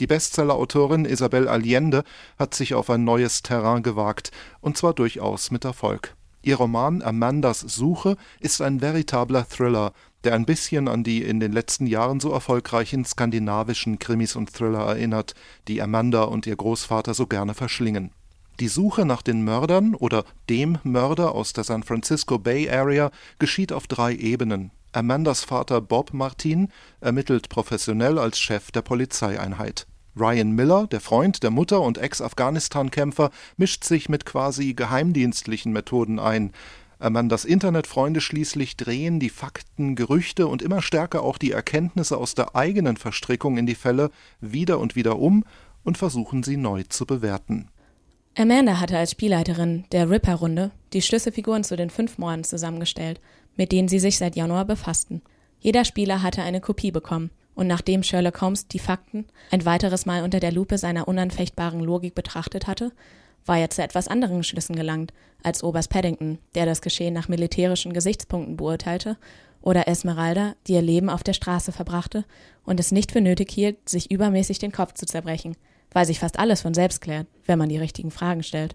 Die 0.00 0.06
Bestsellerautorin 0.06 1.04
Isabel 1.04 1.48
Allende 1.48 2.02
hat 2.38 2.54
sich 2.54 2.74
auf 2.74 2.90
ein 2.90 3.04
neues 3.04 3.42
Terrain 3.42 3.82
gewagt, 3.82 4.32
und 4.60 4.76
zwar 4.76 4.94
durchaus 4.94 5.50
mit 5.50 5.64
Erfolg. 5.64 6.16
Ihr 6.42 6.56
Roman 6.56 7.02
Amandas 7.02 7.60
Suche 7.60 8.16
ist 8.40 8.60
ein 8.62 8.80
veritabler 8.80 9.48
Thriller, 9.48 9.92
der 10.24 10.34
ein 10.34 10.44
bisschen 10.44 10.88
an 10.88 11.04
die 11.04 11.22
in 11.22 11.38
den 11.38 11.52
letzten 11.52 11.86
Jahren 11.86 12.18
so 12.18 12.32
erfolgreichen 12.32 13.04
skandinavischen 13.04 14.00
Krimis 14.00 14.34
und 14.34 14.52
Thriller 14.52 14.86
erinnert, 14.86 15.34
die 15.68 15.80
Amanda 15.80 16.24
und 16.24 16.46
ihr 16.46 16.56
Großvater 16.56 17.14
so 17.14 17.26
gerne 17.26 17.54
verschlingen. 17.54 18.10
Die 18.60 18.68
Suche 18.68 19.04
nach 19.04 19.22
den 19.22 19.42
Mördern 19.42 19.94
oder 19.94 20.24
dem 20.48 20.78
Mörder 20.82 21.34
aus 21.34 21.52
der 21.52 21.64
San 21.64 21.82
Francisco 21.82 22.38
Bay 22.38 22.70
Area 22.70 23.10
geschieht 23.38 23.72
auf 23.72 23.86
drei 23.86 24.14
Ebenen. 24.14 24.70
Amandas 24.92 25.42
Vater 25.42 25.80
Bob 25.80 26.12
Martin 26.12 26.68
ermittelt 27.00 27.48
professionell 27.48 28.18
als 28.18 28.38
Chef 28.38 28.70
der 28.70 28.82
Polizeieinheit. 28.82 29.86
Ryan 30.14 30.52
Miller, 30.52 30.86
der 30.86 31.00
Freund 31.00 31.42
der 31.42 31.50
Mutter 31.50 31.80
und 31.80 31.96
Ex-Afghanistan-Kämpfer, 31.96 33.30
mischt 33.56 33.84
sich 33.84 34.10
mit 34.10 34.26
quasi 34.26 34.74
geheimdienstlichen 34.74 35.72
Methoden 35.72 36.18
ein. 36.18 36.52
Amandas 36.98 37.46
Internetfreunde 37.46 38.20
schließlich 38.20 38.76
drehen 38.76 39.18
die 39.18 39.30
Fakten, 39.30 39.96
Gerüchte 39.96 40.46
und 40.46 40.60
immer 40.60 40.82
stärker 40.82 41.22
auch 41.22 41.38
die 41.38 41.52
Erkenntnisse 41.52 42.18
aus 42.18 42.34
der 42.34 42.54
eigenen 42.54 42.98
Verstrickung 42.98 43.56
in 43.56 43.64
die 43.64 43.74
Fälle 43.74 44.10
wieder 44.40 44.78
und 44.78 44.94
wieder 44.94 45.18
um 45.18 45.44
und 45.82 45.96
versuchen 45.96 46.42
sie 46.42 46.58
neu 46.58 46.82
zu 46.84 47.06
bewerten. 47.06 47.70
Amanda 48.36 48.80
hatte 48.80 48.96
als 48.96 49.10
Spielleiterin 49.10 49.84
der 49.92 50.08
Ripper-Runde 50.08 50.70
die 50.92 51.02
Schlüsselfiguren 51.02 51.64
zu 51.64 51.76
den 51.76 51.90
fünf 51.90 52.18
Morden 52.18 52.44
zusammengestellt, 52.44 53.20
mit 53.56 53.72
denen 53.72 53.88
sie 53.88 53.98
sich 53.98 54.18
seit 54.18 54.36
Januar 54.36 54.64
befassten. 54.64 55.22
Jeder 55.60 55.84
Spieler 55.84 56.22
hatte 56.22 56.42
eine 56.42 56.60
Kopie 56.60 56.90
bekommen– 56.90 57.30
und 57.54 57.66
nachdem 57.66 58.02
Sherlock 58.02 58.40
Holmes 58.40 58.68
die 58.68 58.78
Fakten 58.78 59.26
ein 59.50 59.64
weiteres 59.64 60.06
Mal 60.06 60.22
unter 60.22 60.40
der 60.40 60.52
Lupe 60.52 60.78
seiner 60.78 61.08
unanfechtbaren 61.08 61.80
Logik 61.80 62.14
betrachtet 62.14 62.66
hatte, 62.66 62.92
war 63.44 63.58
er 63.58 63.70
zu 63.70 63.82
etwas 63.82 64.08
anderen 64.08 64.44
Schlüssen 64.44 64.76
gelangt 64.76 65.12
als 65.42 65.64
Oberst 65.64 65.90
Paddington, 65.90 66.38
der 66.54 66.64
das 66.64 66.80
Geschehen 66.80 67.12
nach 67.12 67.28
militärischen 67.28 67.92
Gesichtspunkten 67.92 68.56
beurteilte, 68.56 69.16
oder 69.60 69.86
Esmeralda, 69.86 70.54
die 70.66 70.72
ihr 70.72 70.82
Leben 70.82 71.08
auf 71.08 71.22
der 71.22 71.34
Straße 71.34 71.70
verbrachte 71.70 72.24
und 72.64 72.80
es 72.80 72.90
nicht 72.90 73.12
für 73.12 73.20
nötig 73.20 73.50
hielt, 73.52 73.88
sich 73.88 74.10
übermäßig 74.10 74.58
den 74.58 74.72
Kopf 74.72 74.94
zu 74.94 75.06
zerbrechen, 75.06 75.56
weil 75.92 76.06
sich 76.06 76.20
fast 76.20 76.38
alles 76.38 76.62
von 76.62 76.74
selbst 76.74 77.00
klärt, 77.00 77.26
wenn 77.46 77.58
man 77.58 77.68
die 77.68 77.78
richtigen 77.78 78.10
Fragen 78.10 78.42
stellt. 78.42 78.74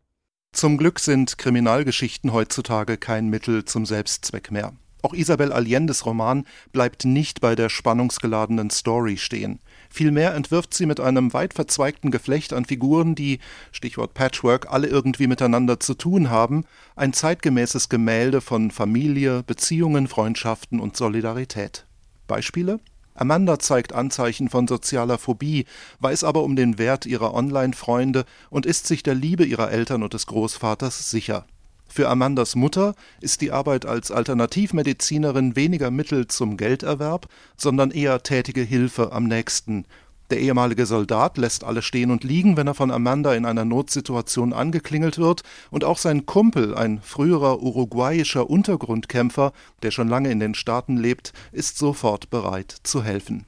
Zum 0.53 0.77
Glück 0.77 0.99
sind 0.99 1.37
Kriminalgeschichten 1.37 2.33
heutzutage 2.33 2.97
kein 2.97 3.29
Mittel 3.29 3.65
zum 3.65 3.85
Selbstzweck 3.85 4.51
mehr. 4.51 4.73
Auch 5.03 5.13
Isabel 5.13 5.53
Allendes 5.53 6.05
Roman 6.05 6.45
bleibt 6.71 7.05
nicht 7.05 7.39
bei 7.39 7.55
der 7.55 7.69
spannungsgeladenen 7.69 8.69
Story 8.71 9.17
stehen. 9.17 9.59
Vielmehr 9.89 10.33
entwirft 10.33 10.73
sie 10.73 10.85
mit 10.85 10.99
einem 10.99 11.33
weit 11.33 11.53
verzweigten 11.53 12.11
Geflecht 12.11 12.51
an 12.51 12.65
Figuren, 12.65 13.13
die, 13.13 13.39
Stichwort 13.71 14.15
Patchwork, 14.15 14.71
alle 14.71 14.87
irgendwie 14.87 15.27
miteinander 15.27 15.79
zu 15.79 15.93
tun 15.93 16.29
haben, 16.29 16.65
ein 16.95 17.13
zeitgemäßes 17.13 17.89
Gemälde 17.89 18.41
von 18.41 18.71
Familie, 18.71 19.43
Beziehungen, 19.43 20.07
Freundschaften 20.07 20.79
und 20.79 20.97
Solidarität. 20.97 21.85
Beispiele? 22.25 22.79
Amanda 23.17 23.59
zeigt 23.59 23.93
Anzeichen 23.93 24.49
von 24.49 24.67
sozialer 24.67 25.17
Phobie, 25.17 25.65
weiß 25.99 26.23
aber 26.23 26.43
um 26.43 26.55
den 26.55 26.77
Wert 26.77 27.05
ihrer 27.05 27.33
Online-Freunde 27.33 28.25
und 28.49 28.65
ist 28.65 28.87
sich 28.87 29.03
der 29.03 29.15
Liebe 29.15 29.43
ihrer 29.43 29.71
Eltern 29.71 30.03
und 30.03 30.13
des 30.13 30.27
Großvaters 30.27 31.09
sicher. 31.09 31.45
Für 31.89 32.09
Amandas 32.09 32.55
Mutter 32.55 32.93
ist 33.21 33.41
die 33.41 33.51
Arbeit 33.51 33.85
als 33.85 34.11
Alternativmedizinerin 34.11 35.55
weniger 35.55 35.89
Mittel 35.89 36.27
zum 36.27 36.57
Gelderwerb, 36.57 37.27
sondern 37.55 37.91
eher 37.91 38.21
tätige 38.23 38.61
Hilfe 38.61 39.11
am 39.11 39.23
nächsten. 39.23 39.85
Der 40.29 40.39
ehemalige 40.39 40.85
Soldat 40.85 41.37
lässt 41.37 41.63
alles 41.63 41.85
stehen 41.85 42.11
und 42.11 42.23
liegen, 42.23 42.57
wenn 42.57 42.67
er 42.67 42.73
von 42.73 42.91
Amanda 42.91 43.33
in 43.33 43.45
einer 43.45 43.63
Notsituation 43.63 44.51
angeklingelt 44.51 45.17
wird, 45.17 45.43
und 45.71 45.83
auch 45.83 45.97
sein 45.97 46.25
Kumpel, 46.25 46.75
ein 46.75 47.01
früherer 47.01 47.61
uruguayischer 47.61 48.49
Untergrundkämpfer, 48.49 49.53
der 49.83 49.91
schon 49.91 50.09
lange 50.09 50.31
in 50.31 50.39
den 50.39 50.55
Staaten 50.55 50.97
lebt, 50.97 51.31
ist 51.51 51.77
sofort 51.77 52.29
bereit 52.29 52.75
zu 52.83 53.03
helfen 53.03 53.45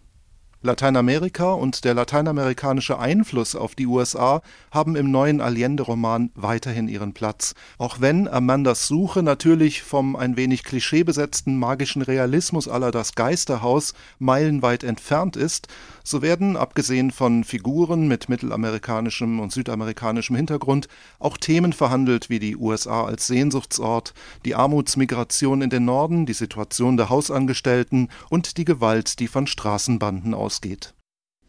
Lateinamerika 0.62 1.54
und 1.54 1.86
der 1.86 1.94
lateinamerikanische 1.94 3.00
Einfluss 3.00 3.56
auf 3.56 3.76
die 3.76 3.88
USA 3.88 4.42
haben 4.72 4.98
im 4.98 5.10
neuen 5.10 5.40
Allende-Roman 5.40 6.32
weiterhin 6.36 6.90
ihren 6.90 7.14
Platz, 7.14 7.56
auch 7.78 8.02
wenn 8.02 8.28
Amandas 8.28 8.86
Suche 8.86 9.24
natürlich 9.24 9.84
vom 9.84 10.18
ein 10.18 10.36
wenig 10.36 10.66
klischeebesetzten 10.66 11.58
magischen 11.58 12.02
Realismus 12.02 12.68
aller 12.68 12.92
Das 12.92 13.16
Geisterhaus 13.16 13.94
meilenweit 14.18 14.84
entfernt 14.84 15.38
ist, 15.38 15.70
so 16.04 16.22
werden, 16.22 16.58
abgesehen 16.58 17.12
von 17.12 17.46
Figuren 17.46 18.10
mit 18.10 18.28
mittelamerikanischem 18.28 19.40
und 19.40 19.54
südamerikanischem 19.54 20.36
Hintergrund, 20.36 20.90
auch 21.20 21.38
Themen 21.38 21.72
verhandelt 21.72 22.30
wie 22.30 22.40
die 22.40 22.58
USA 22.58 23.06
als 23.06 23.28
Sehnsuchtsort, 23.28 24.14
die 24.44 24.56
Armutsmigration 24.56 25.62
in 25.62 25.70
den 25.70 25.86
Norden, 25.86 26.26
die 26.26 26.34
Situation 26.34 26.98
der 26.98 27.10
Hausangestellten 27.10 28.10
und 28.30 28.58
die 28.58 28.66
Gewalt, 28.66 29.20
die 29.20 29.30
von 29.30 29.48
Straßenbanden 29.48 30.34
aus 30.34 30.49
ausgeht. 30.50 30.96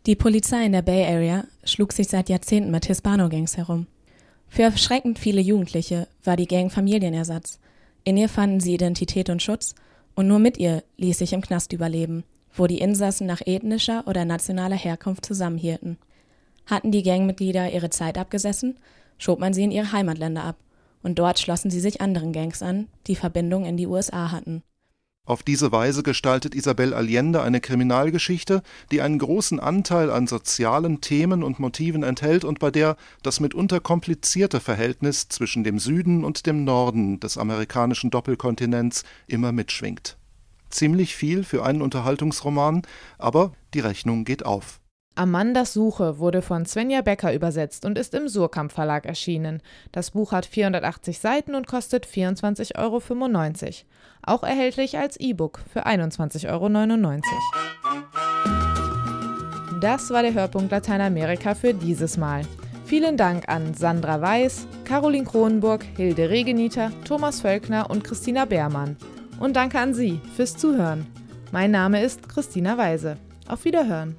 Die 0.04 0.14
Polizei 0.14 0.66
in 0.66 0.72
der 0.72 0.82
Bay 0.82 1.06
Area 1.06 1.44
schlug 1.64 1.94
sich 1.94 2.08
seit 2.08 2.28
Jahrzehnten 2.28 2.70
mit 2.70 2.84
Hispano-Gangs 2.84 3.56
herum. 3.56 3.86
Für 4.46 4.64
erschreckend 4.64 5.18
viele 5.18 5.40
Jugendliche 5.40 6.06
war 6.22 6.36
die 6.36 6.46
Gang 6.46 6.70
Familienersatz. 6.70 7.58
In 8.04 8.18
ihr 8.18 8.28
fanden 8.28 8.60
sie 8.60 8.74
Identität 8.74 9.30
und 9.30 9.42
Schutz 9.42 9.74
und 10.14 10.28
nur 10.28 10.38
mit 10.38 10.58
ihr 10.58 10.82
ließ 10.98 11.16
sich 11.16 11.32
im 11.32 11.40
Knast 11.40 11.72
überleben, 11.72 12.24
wo 12.52 12.66
die 12.66 12.80
Insassen 12.80 13.26
nach 13.26 13.40
ethnischer 13.46 14.06
oder 14.06 14.26
nationaler 14.26 14.76
Herkunft 14.76 15.24
zusammenhielten. 15.24 15.96
Hatten 16.66 16.92
die 16.92 17.02
Gangmitglieder 17.02 17.72
ihre 17.72 17.88
Zeit 17.88 18.18
abgesessen, 18.18 18.76
schob 19.16 19.38
man 19.38 19.54
sie 19.54 19.64
in 19.64 19.70
ihre 19.70 19.92
Heimatländer 19.92 20.44
ab, 20.44 20.56
und 21.02 21.18
dort 21.18 21.38
schlossen 21.38 21.70
sie 21.70 21.80
sich 21.80 22.02
anderen 22.02 22.34
Gangs 22.34 22.62
an, 22.62 22.88
die 23.06 23.16
Verbindung 23.16 23.64
in 23.64 23.78
die 23.78 23.86
USA 23.86 24.30
hatten. 24.30 24.62
Auf 25.30 25.44
diese 25.44 25.70
Weise 25.70 26.02
gestaltet 26.02 26.56
Isabel 26.56 26.92
Allende 26.92 27.40
eine 27.42 27.60
Kriminalgeschichte, 27.60 28.62
die 28.90 29.00
einen 29.00 29.20
großen 29.20 29.60
Anteil 29.60 30.10
an 30.10 30.26
sozialen 30.26 31.00
Themen 31.00 31.44
und 31.44 31.60
Motiven 31.60 32.02
enthält 32.02 32.44
und 32.44 32.58
bei 32.58 32.72
der 32.72 32.96
das 33.22 33.38
mitunter 33.38 33.78
komplizierte 33.78 34.58
Verhältnis 34.58 35.28
zwischen 35.28 35.62
dem 35.62 35.78
Süden 35.78 36.24
und 36.24 36.46
dem 36.46 36.64
Norden 36.64 37.20
des 37.20 37.38
amerikanischen 37.38 38.10
Doppelkontinents 38.10 39.04
immer 39.28 39.52
mitschwingt. 39.52 40.16
Ziemlich 40.68 41.14
viel 41.14 41.44
für 41.44 41.64
einen 41.64 41.82
Unterhaltungsroman, 41.82 42.82
aber 43.18 43.52
die 43.74 43.80
Rechnung 43.80 44.24
geht 44.24 44.44
auf. 44.44 44.80
Amandas 45.16 45.72
Suche 45.72 46.18
wurde 46.18 46.40
von 46.40 46.64
Svenja 46.64 47.02
Becker 47.02 47.34
übersetzt 47.34 47.84
und 47.84 47.98
ist 47.98 48.14
im 48.14 48.28
Surkamp 48.28 48.72
Verlag 48.72 49.06
erschienen. 49.06 49.60
Das 49.92 50.12
Buch 50.12 50.32
hat 50.32 50.46
480 50.46 51.18
Seiten 51.18 51.54
und 51.54 51.66
kostet 51.66 52.06
24,95 52.06 52.76
Euro. 52.78 53.02
Auch 54.22 54.42
erhältlich 54.42 54.98
als 54.98 55.18
E-Book 55.18 55.60
für 55.72 55.86
21,99 55.86 56.48
Euro. 56.48 56.68
Das 59.80 60.10
war 60.10 60.22
der 60.22 60.34
Hörpunkt 60.34 60.70
Lateinamerika 60.70 61.54
für 61.54 61.74
dieses 61.74 62.16
Mal. 62.16 62.42
Vielen 62.84 63.16
Dank 63.16 63.48
an 63.48 63.74
Sandra 63.74 64.20
Weiß, 64.20 64.66
Caroline 64.84 65.24
Kronenburg, 65.24 65.84
Hilde 65.96 66.28
Regenieter, 66.28 66.92
Thomas 67.04 67.40
Völkner 67.40 67.88
und 67.88 68.04
Christina 68.04 68.44
Beermann. 68.44 68.96
Und 69.38 69.56
danke 69.56 69.78
an 69.78 69.94
Sie 69.94 70.20
fürs 70.36 70.56
Zuhören. 70.56 71.06
Mein 71.52 71.70
Name 71.70 72.02
ist 72.02 72.28
Christina 72.28 72.76
Weise. 72.76 73.16
Auf 73.48 73.64
Wiederhören. 73.64 74.16